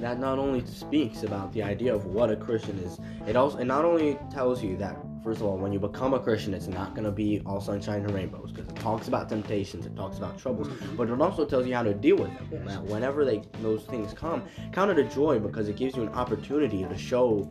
That 0.00 0.18
not 0.18 0.40
only 0.40 0.66
speaks 0.66 1.22
about 1.22 1.52
the 1.52 1.62
idea 1.62 1.94
of 1.94 2.06
what 2.06 2.30
a 2.30 2.37
Christian 2.37 2.76
is, 2.80 2.98
it 3.28 3.37
also 3.37 3.58
it 3.58 3.66
not 3.66 3.84
only 3.84 4.18
tells 4.32 4.60
you 4.62 4.76
that 4.78 4.96
first 5.24 5.40
of 5.40 5.46
all, 5.46 5.56
when 5.56 5.72
you 5.72 5.80
become 5.80 6.12
a 6.12 6.20
Christian, 6.20 6.52
it's 6.52 6.66
not 6.66 6.94
going 6.94 7.04
to 7.04 7.10
be 7.10 7.40
all 7.46 7.60
sunshine 7.60 8.02
and 8.02 8.10
rainbows 8.12 8.52
because 8.52 8.68
it 8.68 8.76
talks 8.76 9.08
about 9.08 9.28
temptations, 9.28 9.87
it 9.87 9.96
talks 9.96 10.18
about 10.18 10.38
troubles, 10.38 10.68
but 10.96 11.08
it 11.08 11.20
also 11.20 11.46
tells 11.46 11.66
you 11.66 11.74
how 11.74 11.82
to 11.82 11.94
deal 11.94 12.16
with 12.16 12.32
them. 12.37 12.48
Yes. 12.52 12.74
That 12.74 12.84
whenever 12.84 13.24
they 13.24 13.42
those 13.62 13.84
things 13.84 14.12
come, 14.12 14.44
count 14.72 14.90
it 14.90 14.98
a 14.98 15.04
joy 15.04 15.38
because 15.38 15.68
it 15.68 15.76
gives 15.76 15.96
you 15.96 16.02
an 16.02 16.10
opportunity 16.10 16.84
to 16.84 16.98
show 16.98 17.50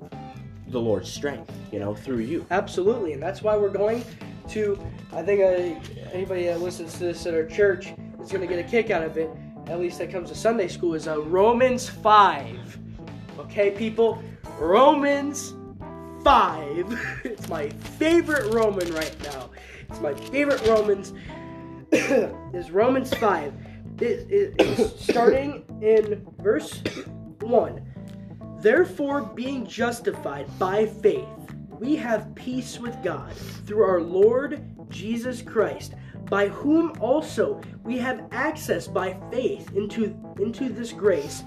the 0.67 0.79
Lord's 0.79 1.11
strength, 1.11 1.51
you 1.71 1.79
know, 1.79 1.95
through 1.95 2.19
you. 2.19 2.45
Absolutely, 2.51 3.13
and 3.13 3.21
that's 3.21 3.41
why 3.41 3.57
we're 3.57 3.69
going 3.69 4.05
to. 4.49 4.79
I 5.11 5.23
think 5.23 5.41
uh, 5.41 6.11
anybody 6.11 6.45
that 6.45 6.61
listens 6.61 6.93
to 6.93 6.99
this 6.99 7.25
at 7.25 7.33
our 7.33 7.45
church 7.45 7.93
is 8.21 8.31
going 8.31 8.41
to 8.41 8.47
get 8.47 8.63
a 8.63 8.69
kick 8.69 8.91
out 8.91 9.03
of 9.03 9.17
it. 9.17 9.29
At 9.67 9.79
least 9.79 9.97
that 9.97 10.11
comes 10.11 10.29
to 10.29 10.35
Sunday 10.35 10.67
school. 10.67 10.93
Is 10.93 11.07
uh, 11.07 11.21
Romans 11.21 11.89
five. 11.89 12.77
Okay, 13.39 13.71
people, 13.71 14.21
Romans 14.59 15.55
five. 16.23 17.19
it's 17.23 17.47
my 17.49 17.69
favorite 17.69 18.53
Roman 18.53 18.93
right 18.93 19.15
now. 19.23 19.49
It's 19.89 19.99
my 19.99 20.13
favorite 20.13 20.65
Romans. 20.67 21.13
is 22.53 22.71
Romans 22.71 23.13
five. 23.15 23.53
It, 23.99 24.31
it, 24.31 24.55
it's 24.59 25.03
starting 25.03 25.65
in 25.81 26.25
verse 26.39 26.81
one. 27.39 27.85
Therefore, 28.59 29.21
being 29.21 29.67
justified 29.67 30.47
by 30.57 30.85
faith, 30.85 31.27
we 31.79 31.95
have 31.97 32.33
peace 32.33 32.79
with 32.79 32.95
God 33.03 33.33
through 33.65 33.83
our 33.83 34.01
Lord 34.01 34.65
Jesus 34.89 35.41
Christ, 35.41 35.95
by 36.29 36.47
whom 36.47 36.93
also 36.99 37.61
we 37.83 37.97
have 37.97 38.25
access 38.31 38.87
by 38.87 39.19
faith 39.29 39.75
into, 39.75 40.15
into 40.39 40.69
this 40.69 40.93
grace, 40.93 41.43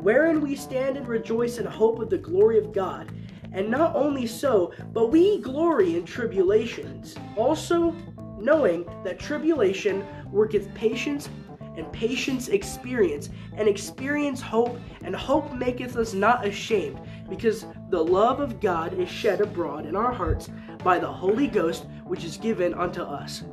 wherein 0.00 0.40
we 0.40 0.56
stand 0.56 0.96
and 0.96 1.06
rejoice 1.06 1.58
in 1.58 1.66
hope 1.66 2.00
of 2.00 2.10
the 2.10 2.18
glory 2.18 2.58
of 2.58 2.72
God. 2.72 3.12
And 3.52 3.70
not 3.70 3.96
only 3.96 4.26
so, 4.26 4.72
but 4.92 5.10
we 5.10 5.40
glory 5.40 5.96
in 5.96 6.04
tribulations, 6.04 7.16
also 7.36 7.94
knowing 8.38 8.86
that 9.04 9.18
tribulation 9.18 10.04
worketh 10.30 10.72
patience, 10.74 11.28
and 11.76 11.90
patience 11.92 12.48
experience, 12.48 13.30
and 13.56 13.68
experience 13.68 14.40
hope, 14.40 14.78
and 15.02 15.14
hope 15.14 15.52
maketh 15.52 15.96
us 15.96 16.12
not 16.12 16.46
ashamed, 16.46 17.00
because 17.28 17.66
the 17.90 18.02
love 18.02 18.40
of 18.40 18.60
God 18.60 18.98
is 18.98 19.08
shed 19.08 19.40
abroad 19.40 19.86
in 19.86 19.96
our 19.96 20.12
hearts 20.12 20.50
by 20.82 20.98
the 20.98 21.10
Holy 21.10 21.46
Ghost, 21.46 21.86
which 22.04 22.24
is 22.24 22.36
given 22.36 22.74
unto 22.74 23.02
us. 23.02 23.44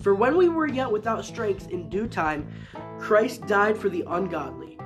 For 0.00 0.14
when 0.14 0.36
we 0.36 0.48
were 0.48 0.68
yet 0.68 0.90
without 0.90 1.24
strength, 1.24 1.68
in 1.70 1.88
due 1.88 2.06
time, 2.06 2.48
Christ 2.98 3.46
died 3.46 3.76
for 3.76 3.88
the 3.88 4.04
ungodly. 4.06 4.78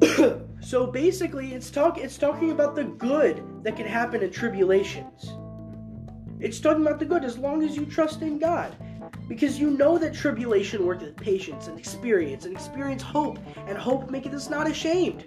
so 0.60 0.86
basically, 0.86 1.54
it's 1.54 1.70
talk 1.70 1.98
it's 1.98 2.18
talking 2.18 2.50
about 2.50 2.74
the 2.74 2.84
good 2.84 3.42
that 3.64 3.76
can 3.76 3.86
happen 3.86 4.22
in 4.22 4.30
tribulations. 4.30 5.32
It's 6.38 6.60
talking 6.60 6.86
about 6.86 6.98
the 6.98 7.04
good 7.04 7.24
as 7.24 7.36
long 7.38 7.62
as 7.62 7.76
you 7.76 7.84
trust 7.86 8.22
in 8.22 8.38
God. 8.38 8.74
Because 9.28 9.58
you 9.58 9.70
know 9.70 9.96
that 9.98 10.14
tribulation 10.14 10.84
worketh 10.84 11.16
patience 11.16 11.68
and 11.68 11.78
experience, 11.78 12.44
and 12.46 12.54
experience 12.54 13.02
hope, 13.02 13.38
and 13.68 13.78
hope 13.78 14.10
maketh 14.10 14.34
us 14.34 14.50
not 14.50 14.68
ashamed. 14.68 15.24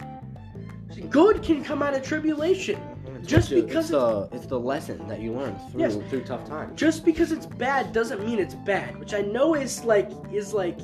Good 1.09 1.41
can 1.41 1.63
come 1.63 1.81
out 1.81 1.93
of 1.93 2.03
tribulation. 2.03 2.79
It's 3.17 3.27
Just 3.27 3.49
because 3.49 3.85
it's 3.85 3.91
the 3.91 4.29
it's 4.33 4.45
the 4.47 4.59
lesson 4.59 5.07
that 5.07 5.21
you 5.21 5.31
learn 5.31 5.55
through 5.71 5.81
Yes. 5.81 5.97
through 6.09 6.23
tough 6.23 6.45
times. 6.45 6.77
Just 6.77 7.05
because 7.05 7.31
it's 7.31 7.45
bad 7.45 7.93
doesn't 7.93 8.25
mean 8.25 8.39
it's 8.39 8.55
bad, 8.55 8.99
which 8.99 9.13
I 9.13 9.21
know 9.21 9.55
is 9.55 9.83
like 9.85 10.11
is 10.31 10.53
like 10.53 10.79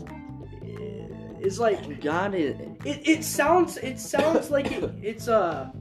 is 1.42 1.60
like 1.60 2.02
God 2.02 2.34
is 2.36 2.56
it, 2.86 3.08
it 3.08 3.24
sounds 3.24 3.78
it 3.78 4.00
sounds 4.00 4.50
like 4.52 4.72
it, 4.72 4.92
it's 5.02 5.28
a. 5.28 5.72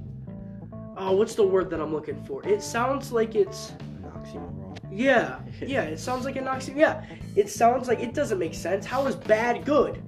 oh 0.97 1.13
what's 1.17 1.35
the 1.35 1.47
word 1.47 1.71
that 1.71 1.81
I'm 1.81 1.93
looking 1.93 2.23
for? 2.25 2.47
It 2.47 2.63
sounds 2.63 3.13
like 3.13 3.35
it's 3.35 3.71
an 3.71 4.11
oxymoron. 4.15 4.79
yeah 4.91 5.41
yeah 5.61 5.83
it 5.83 5.99
sounds 5.99 6.25
like 6.25 6.37
an 6.37 6.49
oxy 6.49 6.73
yeah 6.77 7.05
it 7.37 7.49
sounds 7.51 7.89
like 7.89 8.01
it 8.01 8.15
doesn't 8.15 8.39
make 8.39 8.55
sense. 8.55 8.85
How 8.87 9.07
is 9.07 9.15
bad 9.17 9.65
good? 9.65 10.03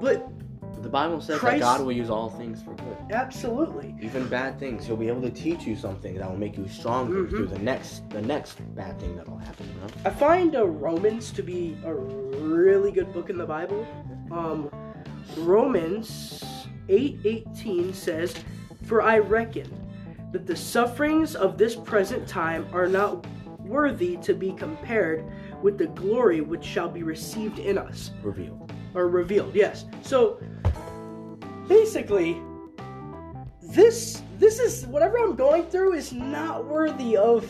But 0.00 0.28
The 0.82 0.88
Bible 0.88 1.20
says 1.20 1.38
Christ- 1.38 1.60
that 1.60 1.78
God 1.78 1.84
will 1.84 1.92
use 1.92 2.10
all 2.10 2.28
things 2.30 2.60
for 2.62 2.74
good. 2.74 2.96
absolutely 3.12 3.94
Even 4.00 4.26
bad 4.26 4.58
things, 4.58 4.84
He'll 4.86 4.96
be 4.96 5.06
able 5.08 5.22
to 5.22 5.30
teach 5.30 5.62
you 5.64 5.76
something 5.76 6.16
that 6.18 6.28
will 6.28 6.36
make 6.46 6.56
you 6.58 6.66
stronger 6.66 7.22
Mhm. 7.22 7.30
through 7.30 7.46
the 7.46 7.58
next 7.60 8.08
the 8.10 8.22
next 8.22 8.54
bad 8.74 8.98
thing 8.98 9.16
that'll 9.16 9.38
happen. 9.38 9.66
You 9.68 9.80
know? 9.80 9.86
I 10.04 10.10
find 10.10 10.56
uh, 10.56 10.66
Romans 10.66 11.30
to 11.32 11.42
be 11.42 11.76
a 11.84 11.94
really 11.94 12.90
good 12.90 13.12
book 13.12 13.30
in 13.30 13.38
the 13.38 13.46
Bible. 13.46 13.86
Um, 14.32 14.70
Romans 15.38 16.42
8:18 16.88 17.92
says, 17.92 18.34
"For 18.84 19.02
I 19.02 19.18
reckon 19.18 19.70
that 20.32 20.46
the 20.46 20.56
sufferings 20.56 21.34
of 21.34 21.58
this 21.58 21.76
present 21.76 22.26
time 22.26 22.66
are 22.72 22.88
not 22.88 23.26
worthy 23.60 24.16
to 24.18 24.34
be 24.34 24.52
compared 24.52 25.24
with 25.62 25.78
the 25.78 25.86
glory 25.86 26.40
which 26.40 26.64
shall 26.64 26.88
be 26.88 27.02
received 27.02 27.58
in 27.58 27.78
us 27.78 28.10
Revealed. 28.22 28.72
or 28.94 29.08
revealed." 29.08 29.54
Yes. 29.54 29.84
So 30.02 30.38
basically 31.68 32.36
this 33.62 34.22
this 34.38 34.58
is 34.58 34.86
whatever 34.88 35.18
I'm 35.18 35.36
going 35.36 35.64
through 35.64 35.94
is 35.94 36.12
not 36.12 36.66
worthy 36.66 37.16
of 37.16 37.46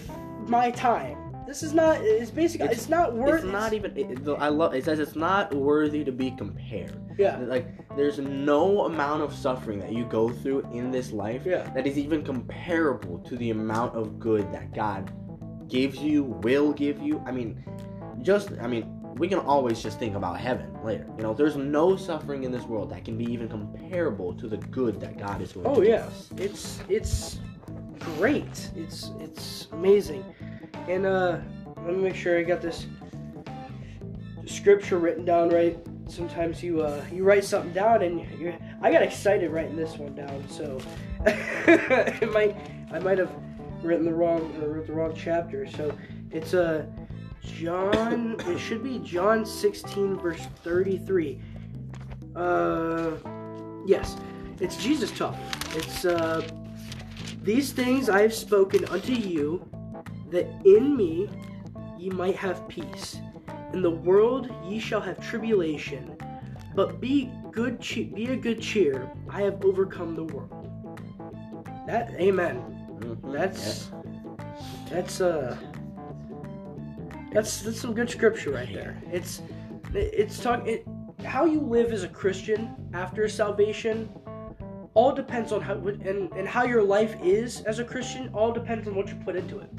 my 0.49 0.71
time. 0.71 1.17
This 1.53 1.63
is 1.63 1.75
not 1.75 1.99
it's 2.01 2.31
basically 2.31 2.69
it's, 2.69 2.85
It's- 2.85 2.89
not 2.89 3.15
worth 3.15 3.45
It's 3.45 3.53
not 3.53 3.75
even. 3.75 3.95
It, 3.95 4.27
I 4.39 4.49
love. 4.49 4.73
It 4.75 4.87
says 4.87 4.99
it's 4.99 5.15
not 5.15 5.55
worthy 5.55 6.03
to 6.03 6.11
be 6.11 6.31
compared. 6.31 6.99
Yeah. 7.19 7.37
Like 7.41 7.67
there's 7.95 8.19
no 8.19 8.87
amount 8.87 9.23
of 9.23 9.35
suffering 9.35 9.79
that 9.81 9.93
you 9.93 10.07
go 10.07 10.31
through 10.31 10.61
in 10.73 10.91
this 10.91 11.13
life 11.13 11.43
Yeah. 11.45 11.69
that 11.75 11.87
is 11.87 11.99
even 11.99 12.25
comparable 12.25 13.19
to 13.29 13.37
the 13.37 13.51
amount 13.51 13.95
of 13.95 14.19
good 14.19 14.51
that 14.51 14.73
God 14.73 15.13
gives 15.69 15.99
you, 15.99 16.23
will 16.25 16.73
give 16.73 16.99
you. 17.03 17.23
I 17.27 17.33
mean, 17.33 17.63
just 18.23 18.53
I 18.63 18.67
mean, 18.67 18.85
we 19.19 19.29
can 19.29 19.39
always 19.41 19.83
just 19.83 19.99
think 19.99 20.17
about 20.17 20.41
heaven 20.41 20.73
later. 20.83 21.07
You 21.19 21.23
know, 21.23 21.35
there's 21.35 21.57
no 21.57 21.97
suffering 21.97 22.45
in 22.45 22.51
this 22.51 22.63
world 22.65 22.89
that 22.93 23.05
can 23.05 23.19
be 23.19 23.31
even 23.31 23.47
comparable 23.47 24.33
to 24.41 24.49
the 24.49 24.57
good 24.57 25.01
that 25.03 25.19
God 25.19 25.43
is 25.43 25.53
going 25.53 25.67
Oh 25.67 25.75
to 25.75 25.81
give 25.83 25.91
yeah, 25.91 26.07
us. 26.07 26.31
it's 26.39 26.81
it's 26.89 27.41
great. 28.17 28.71
It's 28.75 29.11
it's 29.21 29.69
amazing. 29.73 30.25
And 30.89 31.07
uh, 31.07 31.39
let 31.85 31.97
me 31.97 32.03
make 32.03 32.15
sure 32.15 32.39
I 32.39 32.43
got 32.43 32.61
this 32.61 32.87
scripture 34.47 34.99
written 34.99 35.25
down 35.25 35.49
right. 35.51 35.79
Sometimes 36.09 36.63
you 36.63 36.83
uh 36.83 37.03
you 37.11 37.25
write 37.25 37.45
something 37.45 37.73
down 37.73 38.03
and 38.03 38.21
you 38.39 38.55
I 38.83 38.93
got 38.93 39.03
excited 39.03 39.51
writing 39.51 39.77
this 39.77 39.97
one 39.97 40.15
down, 40.15 40.45
so 40.49 40.79
it 41.27 42.31
might 42.33 42.57
I 42.93 42.99
might 42.99 43.19
have 43.19 43.31
written 43.83 44.05
the 44.05 44.13
wrong 44.13 44.55
or 44.63 44.69
wrote 44.75 44.87
the 44.87 44.93
wrong 44.93 45.15
chapter. 45.17 45.67
So 45.67 45.97
it's 46.31 46.55
uh 46.55 46.85
John. 47.43 48.37
it 48.41 48.59
should 48.59 48.83
be 48.83 48.99
John 48.99 49.47
16 49.47 50.19
verse 50.19 50.47
33. 50.63 51.41
Uh, 52.35 53.13
yes, 53.87 54.17
it's 54.61 54.77
Jesus 54.77 55.11
talking. 55.11 55.41
It's 55.75 56.05
uh, 56.05 56.47
these 57.43 57.73
things 57.73 58.09
I 58.09 58.23
have 58.23 58.35
spoken 58.35 58.85
unto 58.87 59.13
you, 59.13 59.69
that 60.33 60.47
in 60.65 60.97
me 60.97 61.29
ye 61.99 62.11
might 62.11 62.37
have 62.37 62.67
peace. 62.69 63.21
In 63.73 63.83
the 63.83 63.91
world 63.91 64.51
ye 64.65 64.79
shall 64.79 65.01
have 65.01 65.21
tribulation, 65.21 66.17
but 66.75 67.01
be 67.01 67.31
good 67.53 67.81
che- 67.81 68.11
be 68.15 68.27
a 68.27 68.37
good 68.37 68.61
cheer. 68.61 69.11
I 69.31 69.43
have 69.43 69.65
overcome 69.65 70.15
the 70.17 70.25
world. 70.25 70.69
That 71.87 72.11
amen. 72.15 72.57
Mhm. 73.01 73.33
That's 73.33 73.91
that's 74.91 75.21
uh 75.21 75.57
that's 77.33 77.61
that's 77.63 77.81
some 77.81 77.95
good 77.95 78.11
scripture 78.11 78.51
right 78.51 78.73
there. 78.73 79.01
It's 79.11 79.43
it's 79.95 80.41
talking 80.43 80.67
it, 80.67 80.87
how 81.25 81.45
you 81.45 81.61
live 81.61 81.93
as 81.93 82.03
a 82.05 82.09
Christian 82.09 82.75
after 82.95 83.29
salvation 83.29 84.09
all 84.95 85.13
depends 85.13 85.53
on 85.53 85.61
how 85.61 85.75
and, 85.75 86.33
and 86.33 86.47
how 86.47 86.65
your 86.65 86.83
life 86.83 87.17
is 87.23 87.63
as 87.63 87.79
a 87.79 87.85
Christian 87.85 88.29
all 88.35 88.53
depends 88.53 88.87
on 88.87 88.95
what 88.95 89.09
you 89.09 89.15
put 89.25 89.37
into 89.37 89.59
it. 89.59 89.71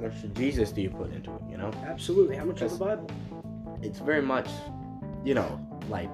How 0.00 0.08
much 0.08 0.34
Jesus 0.34 0.72
do 0.72 0.80
you 0.80 0.90
put 0.90 1.12
into 1.12 1.34
it? 1.34 1.42
You 1.50 1.56
know. 1.56 1.70
Absolutely. 1.86 2.36
How 2.36 2.44
much 2.44 2.62
of 2.62 2.70
the 2.70 2.84
Bible? 2.84 3.10
it's 3.82 3.98
very 4.00 4.22
much, 4.22 4.48
you 5.24 5.34
know, 5.34 5.60
like 5.88 6.10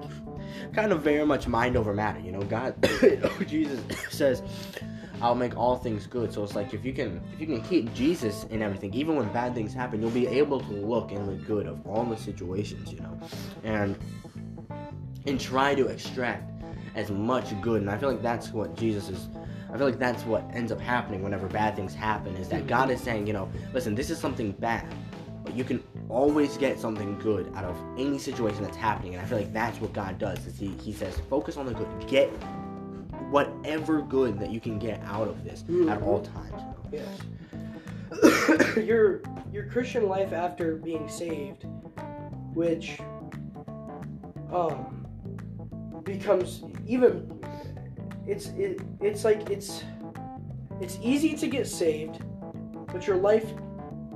kind 0.73 0.91
of 0.91 1.01
very 1.01 1.25
much 1.25 1.47
mind 1.47 1.75
over 1.75 1.93
matter. 1.93 2.19
You 2.19 2.31
know, 2.31 2.41
God, 2.41 2.75
Jesus 3.47 3.79
says, 4.09 4.41
"I'll 5.21 5.35
make 5.35 5.57
all 5.57 5.77
things 5.77 6.07
good." 6.07 6.31
So 6.33 6.43
it's 6.43 6.55
like 6.55 6.73
if 6.73 6.85
you 6.85 6.93
can, 6.93 7.21
if 7.33 7.39
you 7.39 7.47
can 7.47 7.61
keep 7.63 7.93
Jesus 7.93 8.45
in 8.45 8.61
everything, 8.61 8.93
even 8.93 9.15
when 9.15 9.31
bad 9.31 9.53
things 9.53 9.73
happen, 9.73 10.01
you'll 10.01 10.11
be 10.11 10.27
able 10.27 10.59
to 10.61 10.73
look 10.73 11.11
in 11.11 11.25
the 11.25 11.33
good 11.33 11.67
of 11.67 11.85
all 11.87 12.03
the 12.03 12.17
situations. 12.17 12.91
You 12.91 12.99
know, 12.99 13.19
and 13.63 13.97
and 15.25 15.39
try 15.39 15.75
to 15.75 15.87
extract 15.87 16.51
as 16.95 17.09
much 17.09 17.59
good. 17.61 17.81
And 17.81 17.89
I 17.89 17.97
feel 17.97 18.11
like 18.11 18.21
that's 18.21 18.51
what 18.51 18.75
Jesus 18.77 19.09
is. 19.09 19.27
I 19.75 19.77
feel 19.77 19.87
like 19.87 19.99
that's 19.99 20.23
what 20.23 20.49
ends 20.53 20.71
up 20.71 20.79
happening 20.79 21.21
whenever 21.21 21.49
bad 21.49 21.75
things 21.75 21.93
happen. 21.93 22.33
Is 22.37 22.47
that 22.47 22.65
God 22.65 22.89
is 22.89 23.01
saying, 23.01 23.27
you 23.27 23.33
know, 23.33 23.49
listen, 23.73 23.93
this 23.93 24.09
is 24.09 24.17
something 24.17 24.53
bad, 24.53 24.87
but 25.43 25.53
you 25.53 25.65
can 25.65 25.83
always 26.07 26.55
get 26.55 26.79
something 26.79 27.19
good 27.19 27.51
out 27.55 27.65
of 27.65 27.75
any 27.97 28.17
situation 28.17 28.63
that's 28.63 28.77
happening. 28.77 29.15
And 29.15 29.21
I 29.21 29.25
feel 29.25 29.37
like 29.37 29.51
that's 29.51 29.81
what 29.81 29.91
God 29.91 30.17
does. 30.17 30.45
Is 30.47 30.57
he, 30.57 30.67
he 30.81 30.93
says, 30.93 31.19
focus 31.29 31.57
on 31.57 31.65
the 31.65 31.73
good. 31.73 32.07
Get 32.07 32.29
whatever 33.29 34.01
good 34.01 34.39
that 34.39 34.49
you 34.49 34.61
can 34.61 34.79
get 34.79 35.01
out 35.03 35.27
of 35.27 35.43
this 35.43 35.65
at 35.89 36.01
all 36.01 36.21
times. 36.21 36.61
Yes. 36.93 38.77
your 38.77 39.23
your 39.51 39.65
Christian 39.65 40.07
life 40.07 40.31
after 40.31 40.77
being 40.77 41.09
saved, 41.09 41.65
which 42.53 42.97
um 44.53 45.05
becomes 46.05 46.63
even 46.87 47.29
it's 48.27 48.47
it, 48.49 48.81
it's 49.01 49.23
like 49.23 49.49
it's 49.49 49.83
it's 50.81 50.97
easy 51.01 51.35
to 51.35 51.47
get 51.47 51.67
saved, 51.67 52.21
but 52.91 53.07
your 53.07 53.17
life 53.17 53.51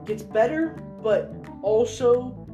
gets 0.05 0.23
better, 0.23 0.81
but 1.01 1.33
also 1.61 2.47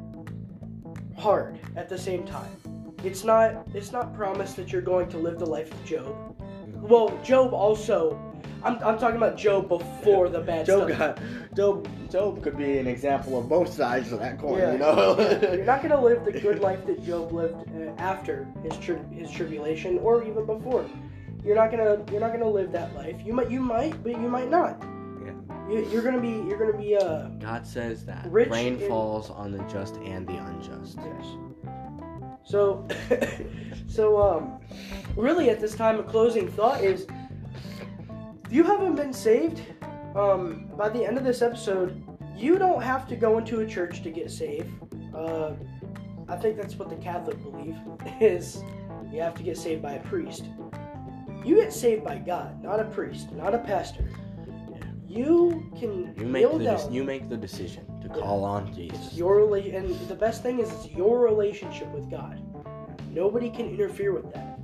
hard 1.17 1.59
at 1.75 1.89
the 1.89 1.97
same 1.97 2.25
time. 2.25 2.57
It's 3.03 3.23
not 3.23 3.67
it's 3.73 3.91
not 3.91 4.13
promised 4.13 4.55
that 4.57 4.71
you're 4.71 4.81
going 4.81 5.09
to 5.09 5.17
live 5.17 5.39
the 5.39 5.45
life 5.45 5.71
of 5.71 5.85
Job. 5.85 6.35
Well, 6.73 7.17
Job 7.23 7.53
also 7.53 8.19
I'm, 8.65 8.79
I'm 8.83 8.97
talking 8.97 9.17
about 9.17 9.37
Job 9.37 9.69
before 9.69 10.27
the 10.27 10.41
bad 10.41 10.65
Job 10.65 10.89
stuff. 10.89 10.97
got 10.97 11.55
Job. 11.55 11.87
Job 12.09 12.41
could 12.41 12.57
be 12.57 12.79
an 12.79 12.87
example 12.87 13.37
of 13.37 13.47
both 13.47 13.71
sides 13.71 14.11
of 14.11 14.19
that 14.19 14.39
coin. 14.39 14.57
Yeah. 14.57 14.71
You 14.73 14.77
know. 14.79 15.39
You're 15.53 15.65
not 15.65 15.83
gonna 15.83 16.01
live 16.01 16.25
the 16.25 16.31
good 16.31 16.59
life 16.59 16.83
that 16.87 17.05
Job 17.05 17.31
lived 17.31 17.55
uh, 17.75 17.91
after 17.99 18.47
his 18.63 18.75
tri- 18.77 19.03
his 19.11 19.29
tribulation, 19.29 19.99
or 19.99 20.23
even 20.23 20.45
before. 20.47 20.85
You're 21.45 21.55
not 21.55 21.69
gonna 21.71 22.03
you're 22.11 22.19
not 22.19 22.31
gonna 22.31 22.49
live 22.49 22.71
that 22.71 22.95
life. 22.95 23.21
You 23.23 23.33
might 23.33 23.51
you 23.51 23.59
might, 23.61 24.01
but 24.03 24.13
you 24.13 24.27
might 24.29 24.49
not. 24.49 24.83
Yeah. 25.23 25.31
You, 25.69 25.87
you're 25.91 26.01
gonna 26.01 26.19
be 26.19 26.29
you're 26.49 26.57
gonna 26.57 26.77
be 26.77 26.95
uh 26.95 27.27
God 27.39 27.65
says 27.67 28.05
that 28.05 28.25
Rich 28.31 28.49
rain 28.49 28.79
in- 28.81 28.89
falls 28.89 29.29
on 29.29 29.51
the 29.51 29.59
just 29.63 29.97
and 29.97 30.27
the 30.27 30.37
unjust. 30.37 30.97
yes. 30.97 31.25
So 32.43 32.87
so 33.87 34.21
um 34.21 34.59
really 35.15 35.49
at 35.49 35.59
this 35.59 35.75
time 35.75 35.99
a 35.99 36.03
closing 36.03 36.47
thought 36.47 36.83
is 36.83 37.05
if 38.45 38.51
you 38.51 38.63
haven't 38.63 38.95
been 38.95 39.13
saved 39.13 39.61
um 40.15 40.69
by 40.77 40.89
the 40.89 41.05
end 41.05 41.17
of 41.17 41.23
this 41.23 41.41
episode 41.41 42.01
you 42.35 42.57
don't 42.57 42.81
have 42.81 43.07
to 43.07 43.15
go 43.15 43.37
into 43.37 43.61
a 43.61 43.65
church 43.65 44.03
to 44.03 44.09
get 44.11 44.29
saved. 44.29 44.69
Uh, 45.15 45.53
I 46.27 46.35
think 46.35 46.57
that's 46.57 46.75
what 46.75 46.89
the 46.89 46.97
Catholic 46.97 47.41
believe 47.41 47.77
is 48.19 48.61
you 49.09 49.21
have 49.21 49.35
to 49.35 49.43
get 49.43 49.57
saved 49.57 49.81
by 49.81 49.93
a 49.93 50.03
priest. 50.03 50.43
You 51.45 51.55
get 51.57 51.71
saved 51.71 52.03
by 52.03 52.17
God, 52.17 52.63
not 52.63 52.79
a 52.79 52.85
priest, 52.85 53.31
not 53.31 53.53
a 53.53 53.59
pastor. 53.59 54.03
You 55.07 55.71
can 55.79 56.13
You 56.17 56.25
make 56.25 56.49
the 56.51 56.87
you 56.91 57.03
make 57.03 57.29
the 57.29 57.37
decision 57.37 57.85
to 58.01 58.09
call 58.09 58.43
on 58.43 58.67
It's 58.67 58.75
Jesus. 58.77 59.13
your 59.13 59.37
rela- 59.37 59.75
and 59.75 59.93
the 60.09 60.15
best 60.15 60.41
thing 60.41 60.59
is 60.59 60.71
it's 60.71 60.89
your 60.91 61.19
relationship 61.19 61.87
with 61.93 62.09
God. 62.09 62.41
Nobody 63.11 63.49
can 63.51 63.69
interfere 63.69 64.11
with 64.11 64.33
that. 64.33 64.59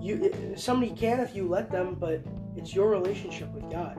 You 0.00 0.54
somebody 0.56 0.92
can 0.92 1.18
if 1.18 1.34
you 1.34 1.48
let 1.48 1.72
them, 1.72 1.96
but 1.98 2.22
it's 2.56 2.72
your 2.72 2.88
relationship 2.88 3.52
with 3.52 3.68
God. 3.70 3.98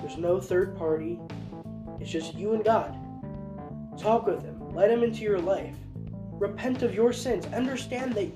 There's 0.00 0.16
no 0.16 0.40
third 0.40 0.76
party. 0.76 1.18
It's 2.00 2.10
just 2.10 2.34
you 2.34 2.54
and 2.54 2.64
God. 2.64 2.96
Talk 3.98 4.26
with 4.26 4.44
him. 4.44 4.74
Let 4.74 4.90
him 4.92 5.02
into 5.02 5.22
your 5.22 5.40
life. 5.40 5.74
Repent 6.32 6.82
of 6.82 6.94
your 6.94 7.12
sins. 7.12 7.46
Understand 7.46 8.14
that 8.14 8.30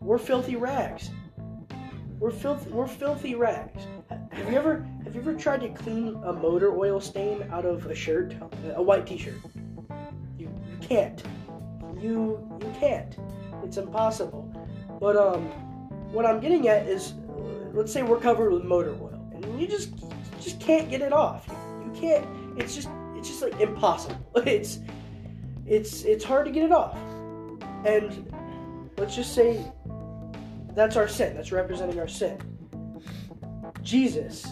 we're 0.00 0.18
filthy 0.18 0.56
rags. 0.56 1.10
We're 2.24 2.30
filthy. 2.30 2.70
We're 2.70 2.86
filthy 2.86 3.34
rags. 3.34 3.86
Have 4.08 4.50
you 4.50 4.56
ever 4.56 4.86
have 5.04 5.14
you 5.14 5.20
ever 5.20 5.34
tried 5.34 5.60
to 5.60 5.68
clean 5.68 6.18
a 6.24 6.32
motor 6.32 6.74
oil 6.74 6.98
stain 6.98 7.46
out 7.52 7.66
of 7.66 7.84
a 7.84 7.94
shirt, 7.94 8.34
a 8.74 8.82
white 8.82 9.06
T-shirt? 9.06 9.34
You, 10.38 10.48
you 10.48 10.78
can't. 10.80 11.22
You 12.00 12.58
you 12.62 12.72
can't. 12.80 13.14
It's 13.62 13.76
impossible. 13.76 14.50
But 14.98 15.18
um, 15.18 15.42
what 16.14 16.24
I'm 16.24 16.40
getting 16.40 16.66
at 16.66 16.86
is, 16.86 17.12
let's 17.74 17.92
say 17.92 18.02
we're 18.02 18.20
covered 18.20 18.54
with 18.54 18.64
motor 18.64 18.92
oil, 18.92 19.30
and 19.34 19.60
you 19.60 19.66
just 19.68 19.90
you 19.90 20.40
just 20.40 20.58
can't 20.58 20.88
get 20.88 21.02
it 21.02 21.12
off. 21.12 21.46
You, 21.46 21.92
you 21.92 22.00
can't. 22.00 22.26
It's 22.58 22.74
just 22.74 22.88
it's 23.16 23.28
just 23.28 23.42
like 23.42 23.60
impossible. 23.60 24.16
It's 24.46 24.78
it's 25.66 26.04
it's 26.04 26.24
hard 26.24 26.46
to 26.46 26.50
get 26.50 26.62
it 26.62 26.72
off. 26.72 26.96
And 27.84 28.32
let's 28.96 29.14
just 29.14 29.34
say 29.34 29.62
that's 30.74 30.96
our 30.96 31.08
sin. 31.08 31.34
That's 31.34 31.52
representing 31.52 31.98
our 31.98 32.08
sin. 32.08 32.38
Jesus. 33.82 34.46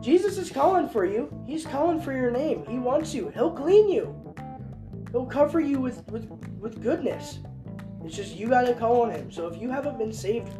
Jesus 0.00 0.36
is 0.36 0.50
calling 0.50 0.88
for 0.88 1.04
you. 1.04 1.32
He's 1.46 1.64
calling 1.64 2.00
for 2.00 2.12
your 2.12 2.30
name. 2.30 2.64
He 2.66 2.78
wants 2.78 3.14
you. 3.14 3.28
He'll 3.30 3.52
clean 3.52 3.88
you. 3.88 4.34
He'll 5.12 5.26
cover 5.26 5.60
you 5.60 5.78
with, 5.80 6.04
with, 6.08 6.28
with 6.58 6.82
goodness. 6.82 7.38
It's 8.04 8.16
just 8.16 8.34
you 8.34 8.48
gotta 8.48 8.74
call 8.74 9.02
on 9.02 9.10
him. 9.10 9.30
So 9.30 9.46
if 9.46 9.60
you 9.60 9.70
haven't 9.70 9.98
been 9.98 10.12
saved, 10.12 10.50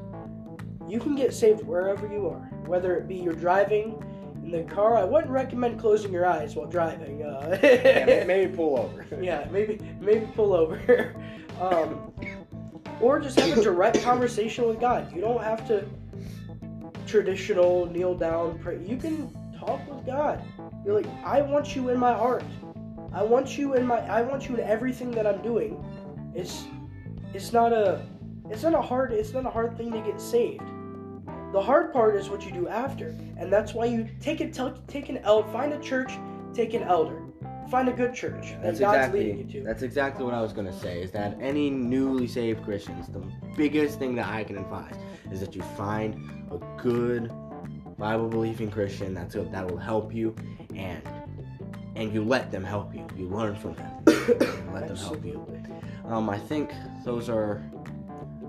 you 0.88 1.00
can 1.00 1.16
get 1.16 1.34
saved 1.34 1.64
wherever 1.64 2.06
you 2.06 2.28
are. 2.28 2.48
Whether 2.66 2.96
it 2.96 3.08
be 3.08 3.16
you're 3.16 3.34
driving 3.34 4.00
in 4.44 4.50
the 4.50 4.62
car, 4.62 4.96
I 4.96 5.04
wouldn't 5.04 5.32
recommend 5.32 5.80
closing 5.80 6.12
your 6.12 6.26
eyes 6.26 6.54
while 6.54 6.66
driving. 6.66 7.22
Uh, 7.22 7.58
Yeah, 7.62 8.24
maybe 8.24 8.54
pull 8.54 8.78
over. 8.78 9.06
yeah, 9.22 9.48
maybe 9.50 9.80
maybe 10.00 10.26
pull 10.36 10.52
over. 10.52 11.14
um, 11.60 12.12
or 13.02 13.18
just 13.20 13.38
have 13.38 13.58
a 13.58 13.62
direct 13.62 14.00
conversation 14.02 14.66
with 14.66 14.80
God. 14.80 15.12
You 15.14 15.20
don't 15.20 15.42
have 15.42 15.66
to 15.66 15.84
traditional 17.06 17.86
kneel 17.86 18.14
down 18.14 18.58
pray. 18.60 18.78
You 18.82 18.96
can 18.96 19.28
talk 19.58 19.86
with 19.90 20.06
God. 20.06 20.42
You're 20.84 20.94
like, 20.94 21.08
I 21.24 21.42
want 21.42 21.76
you 21.76 21.90
in 21.90 21.98
my 21.98 22.14
heart. 22.14 22.44
I 23.12 23.22
want 23.22 23.58
you 23.58 23.74
in 23.74 23.86
my 23.86 23.98
I 23.98 24.22
want 24.22 24.48
you 24.48 24.54
in 24.54 24.60
everything 24.60 25.10
that 25.10 25.26
I'm 25.26 25.42
doing. 25.42 25.84
It's 26.34 26.64
it's 27.34 27.52
not 27.52 27.72
a 27.72 28.06
it's 28.48 28.62
not 28.62 28.74
a 28.74 28.80
hard 28.80 29.12
it's 29.12 29.32
not 29.32 29.44
a 29.44 29.50
hard 29.50 29.76
thing 29.76 29.92
to 29.92 30.00
get 30.00 30.20
saved. 30.20 30.62
The 31.52 31.60
hard 31.60 31.92
part 31.92 32.16
is 32.16 32.30
what 32.30 32.46
you 32.46 32.52
do 32.52 32.68
after, 32.68 33.08
and 33.36 33.52
that's 33.52 33.74
why 33.74 33.84
you 33.84 34.08
take 34.20 34.40
a 34.40 34.50
take 34.86 35.10
an 35.10 35.18
el 35.18 35.42
find 35.52 35.74
a 35.74 35.78
church, 35.80 36.12
take 36.54 36.72
an 36.72 36.82
elder, 36.84 37.21
find 37.72 37.88
a 37.88 37.92
good 37.92 38.14
church 38.14 38.50
that 38.50 38.62
That's 38.62 38.80
God's 38.80 39.14
leading 39.14 39.38
you 39.38 39.42
exactly 39.44 39.60
to. 39.60 39.66
that's 39.66 39.82
exactly 39.82 40.24
what 40.26 40.34
I 40.34 40.42
was 40.42 40.52
gonna 40.52 40.78
say. 40.78 41.02
Is 41.02 41.10
that 41.12 41.38
any 41.40 41.70
newly 41.70 42.28
saved 42.28 42.62
Christians, 42.64 43.08
the 43.08 43.22
biggest 43.56 43.98
thing 43.98 44.14
that 44.16 44.28
I 44.28 44.44
can 44.44 44.58
advise 44.58 44.94
is 45.32 45.40
that 45.40 45.56
you 45.56 45.62
find 45.62 46.14
a 46.50 46.58
good 46.80 47.32
Bible 47.96 48.28
believing 48.28 48.70
Christian 48.70 49.14
that's 49.14 49.34
that 49.34 49.70
will 49.70 49.78
help 49.78 50.14
you, 50.14 50.36
and 50.76 51.02
and 51.96 52.12
you 52.12 52.22
let 52.22 52.52
them 52.52 52.62
help 52.62 52.94
you. 52.94 53.06
You 53.16 53.28
learn 53.28 53.56
from 53.56 53.74
them. 53.74 53.90
let 54.74 54.86
them 54.86 54.96
help 54.96 55.24
you. 55.24 55.38
Um, 56.04 56.28
I 56.28 56.38
think 56.38 56.72
those 57.06 57.30
are 57.30 57.62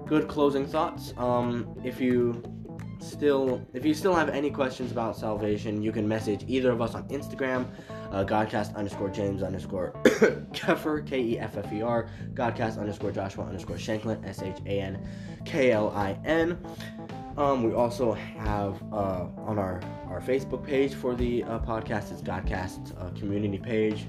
good 0.05 0.27
closing 0.27 0.65
thoughts. 0.65 1.13
Um, 1.15 1.73
if 1.85 2.01
you 2.01 2.43
still 3.03 3.65
if 3.73 3.85
you 3.85 3.93
still 3.93 4.13
have 4.15 4.29
any 4.29 4.49
questions 4.49 4.91
about 4.91 5.17
salvation, 5.17 5.81
you 5.81 5.91
can 5.91 6.07
message 6.07 6.43
either 6.47 6.71
of 6.71 6.81
us 6.81 6.95
on 6.95 7.07
Instagram, 7.09 7.67
uh, 8.11 8.23
Godcast 8.23 8.75
underscore 8.75 9.09
James 9.09 9.43
underscore 9.43 9.93
Keffer 10.53 11.05
K 11.05 11.21
E 11.21 11.39
F 11.39 11.57
F 11.57 11.71
E 11.71 11.81
R, 11.81 12.09
Godcast 12.33 12.79
underscore 12.79 13.11
Joshua 13.11 13.45
underscore 13.45 13.77
Shanklin 13.77 14.23
S 14.25 14.41
H 14.41 14.57
A 14.65 14.79
N 14.79 15.07
K 15.45 15.71
L 15.71 15.91
I 15.91 16.17
N. 16.25 16.57
Um, 17.37 17.63
we 17.63 17.73
also 17.73 18.13
have 18.13 18.81
uh, 18.93 19.25
on 19.37 19.57
our, 19.57 19.81
our 20.07 20.21
Facebook 20.21 20.63
page 20.63 20.93
for 20.93 21.15
the 21.15 21.43
uh, 21.43 21.59
podcast, 21.59 22.11
it's 22.11 22.21
Godcast 22.21 22.95
uh, 23.01 23.09
community 23.17 23.57
page. 23.57 24.05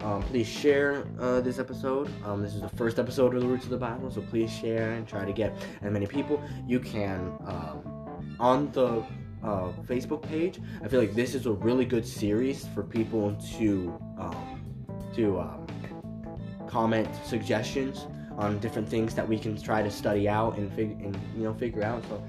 Um, 0.00 0.22
please 0.24 0.48
share 0.48 1.06
uh, 1.20 1.40
this 1.40 1.60
episode. 1.60 2.10
Um, 2.24 2.42
this 2.42 2.52
is 2.54 2.60
the 2.60 2.68
first 2.68 2.98
episode 2.98 3.34
of 3.36 3.42
the 3.42 3.46
Roots 3.46 3.64
of 3.64 3.70
the 3.70 3.76
Bible, 3.76 4.10
so 4.10 4.22
please 4.22 4.52
share 4.52 4.92
and 4.92 5.06
try 5.06 5.24
to 5.24 5.32
get 5.32 5.54
as 5.82 5.92
many 5.92 6.06
people. 6.06 6.42
You 6.66 6.80
can 6.80 7.32
um, 7.46 7.93
on 8.40 8.70
the 8.72 9.04
uh, 9.42 9.72
Facebook 9.86 10.22
page. 10.22 10.60
I 10.82 10.88
feel 10.88 11.00
like 11.00 11.14
this 11.14 11.34
is 11.34 11.46
a 11.46 11.52
really 11.52 11.84
good 11.84 12.06
series 12.06 12.66
for 12.74 12.82
people 12.82 13.34
to 13.58 13.98
um, 14.18 14.60
to 15.14 15.40
um, 15.40 15.66
comment 16.68 17.08
suggestions 17.24 18.06
on 18.38 18.58
different 18.58 18.88
things 18.88 19.14
that 19.14 19.28
we 19.28 19.38
can 19.38 19.60
try 19.60 19.80
to 19.82 19.90
study 19.90 20.28
out 20.28 20.56
and, 20.56 20.72
fig- 20.72 21.00
and 21.02 21.16
you 21.36 21.44
know 21.44 21.54
figure 21.54 21.82
out. 21.84 22.02
So 22.08 22.22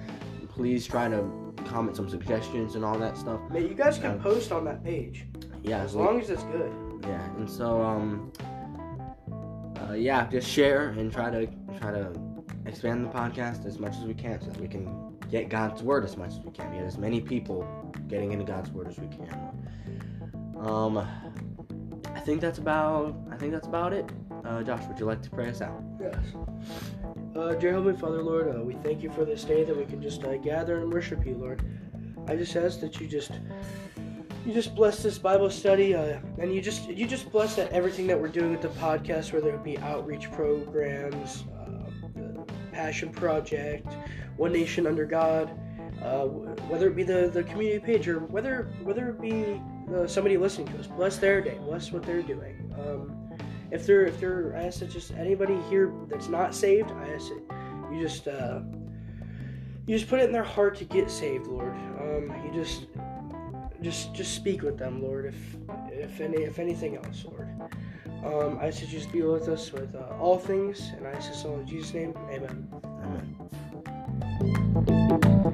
please 0.50 0.86
try 0.86 1.08
to 1.10 1.28
comment 1.66 1.96
some 1.98 2.10
suggestions 2.10 2.76
and 2.76 2.86
all 2.86 2.98
that 3.00 3.18
stuff. 3.18 3.40
Man, 3.52 3.64
you 3.64 3.74
guys 3.74 3.98
can 3.98 4.12
Um, 4.12 4.20
post 4.20 4.52
on 4.52 4.66
that 4.66 4.84
page 4.84 5.26
Yeah, 5.64 5.80
as 5.80 5.96
long 5.96 6.22
as 6.22 6.30
it's 6.30 6.44
good. 6.44 6.72
yeah, 7.04 7.26
and 7.38 7.50
so 7.50 7.82
um, 7.82 8.32
uh, 9.90 9.94
yeah, 9.94 10.28
just 10.28 10.48
share 10.48 10.90
and 10.90 11.12
try 11.12 11.30
to 11.32 11.48
try 11.80 11.92
to 11.92 12.14
expand 12.66 13.06
the 13.06 13.10
podcast 13.10 13.66
as 13.66 13.80
much 13.80 13.96
as 13.98 14.04
we 14.06 14.14
can, 14.14 14.40
so 14.42 14.50
that 14.52 14.60
we 14.62 14.68
can 14.68 15.05
get 15.30 15.50
God's 15.50 15.84
word 15.84 16.04
as 16.04 16.18
much 16.18 16.32
as 16.32 16.40
we 16.40 16.52
can, 16.52 16.72
get 16.74 16.84
as 16.84 16.98
many 16.98 17.22
people 17.22 17.68
getting 18.08 18.32
into 18.32 18.46
God's 18.46 18.72
word 18.72 18.88
as 18.88 19.00
we 19.00 19.08
can. 19.08 19.68
Um, 20.60 20.98
I 22.14 22.20
think 22.22 22.42
that's 22.42 22.58
about 22.58 23.16
I 23.32 23.38
think 23.38 23.52
that's 23.52 23.68
about 23.68 23.94
it. 23.94 24.10
Uh, 24.46 24.64
Josh, 24.64 24.86
would 24.88 25.00
you 25.00 25.06
like 25.06 25.22
to 25.24 25.30
pray 25.30 25.50
us 25.50 25.62
out? 25.62 25.84
Yes. 26.00 26.18
Uh, 27.36 27.54
dear 27.56 27.74
Heavenly 27.74 27.98
Father, 27.98 28.22
Lord, 28.22 28.56
uh, 28.56 28.64
we 28.64 28.76
thank 28.76 29.04
you 29.04 29.12
for 29.12 29.26
this 29.26 29.44
day 29.44 29.64
that 29.64 29.76
we 29.76 29.86
can 29.86 30.02
just 30.02 30.24
uh, 30.24 30.38
gather 30.38 30.78
and 30.78 30.94
worship 30.94 31.26
you, 31.26 31.36
Lord. 31.36 31.62
I 32.28 32.36
just 32.36 32.56
ask 32.56 32.80
that 32.80 33.00
you 33.00 33.08
just 33.08 33.32
you 34.46 34.54
just 34.54 34.76
bless 34.76 35.02
this 35.02 35.18
Bible 35.18 35.50
study, 35.50 35.96
uh, 35.96 36.20
and 36.38 36.54
you 36.54 36.62
just 36.62 36.88
you 36.88 37.08
just 37.08 37.32
bless 37.32 37.56
that 37.56 37.72
everything 37.72 38.08
that 38.08 38.20
we're 38.20 38.28
doing 38.28 38.52
with 38.52 38.62
the 38.62 38.70
podcast, 38.70 39.34
whether 39.34 39.50
it 39.50 39.64
be 39.64 39.78
outreach 39.80 40.32
programs, 40.32 41.44
uh, 41.60 42.44
Passion 42.72 43.10
Project, 43.10 43.88
One 44.38 44.54
Nation 44.54 44.88
Under 44.88 45.06
God, 45.06 45.52
uh, 46.02 46.26
whether 46.26 46.88
it 46.88 46.96
be 46.96 47.04
the, 47.04 47.30
the 47.34 47.44
community 47.44 47.80
page 47.80 48.08
or 48.08 48.20
whether 48.20 48.70
whether 48.84 49.10
it 49.10 49.22
be 49.22 49.62
uh, 49.94 50.08
somebody 50.08 50.38
listening 50.38 50.68
to 50.68 50.80
us. 50.80 50.88
Bless 50.88 51.18
their 51.18 51.42
day. 51.42 51.58
Bless 51.62 51.92
what 51.92 52.04
they're 52.04 52.22
doing. 52.22 52.74
Um, 52.78 53.38
if 53.72 53.86
they're 53.86 54.06
if 54.06 54.20
they're, 54.20 54.56
I 54.56 54.64
ask 54.64 54.80
that 54.80 54.90
just 54.90 55.12
anybody 55.12 55.58
here 55.70 55.92
that's 56.08 56.28
not 56.28 56.54
saved, 56.54 56.92
I 56.92 57.10
ask 57.14 57.30
that 57.30 57.92
you 57.92 58.02
just 58.02 58.28
uh, 58.28 58.62
you 59.86 59.98
just 59.98 60.10
put 60.10 60.20
it 60.20 60.26
in 60.26 60.32
their 60.32 60.44
heart 60.44 60.76
to 60.78 60.86
get 60.86 61.10
saved, 61.10 61.48
Lord. 61.48 61.74
Um, 62.00 62.34
you 62.46 62.52
just 62.54 62.88
just 63.82 64.14
just 64.14 64.34
speak 64.34 64.62
with 64.62 64.78
them, 64.78 65.02
Lord. 65.02 65.26
If 65.26 65.36
if 65.92 66.22
any 66.22 66.44
if 66.44 66.60
anything 66.60 66.98
else, 66.98 67.26
Lord. 67.26 67.50
Um, 68.24 68.58
I 68.60 68.68
ask 68.68 68.84
just 68.88 69.12
be 69.12 69.22
with 69.22 69.48
us 69.48 69.72
with 69.72 69.94
uh, 69.94 70.18
all 70.20 70.40
things, 70.40 70.92
and 70.98 71.06
I 71.06 71.12
ask 71.12 71.30
this 71.30 71.46
all 71.46 71.60
in 71.60 71.68
Jesus' 71.68 71.94
name. 71.94 72.16
Amen. 72.32 72.68
Amen. 72.84 73.36
thank 74.40 75.26
you 75.26 75.45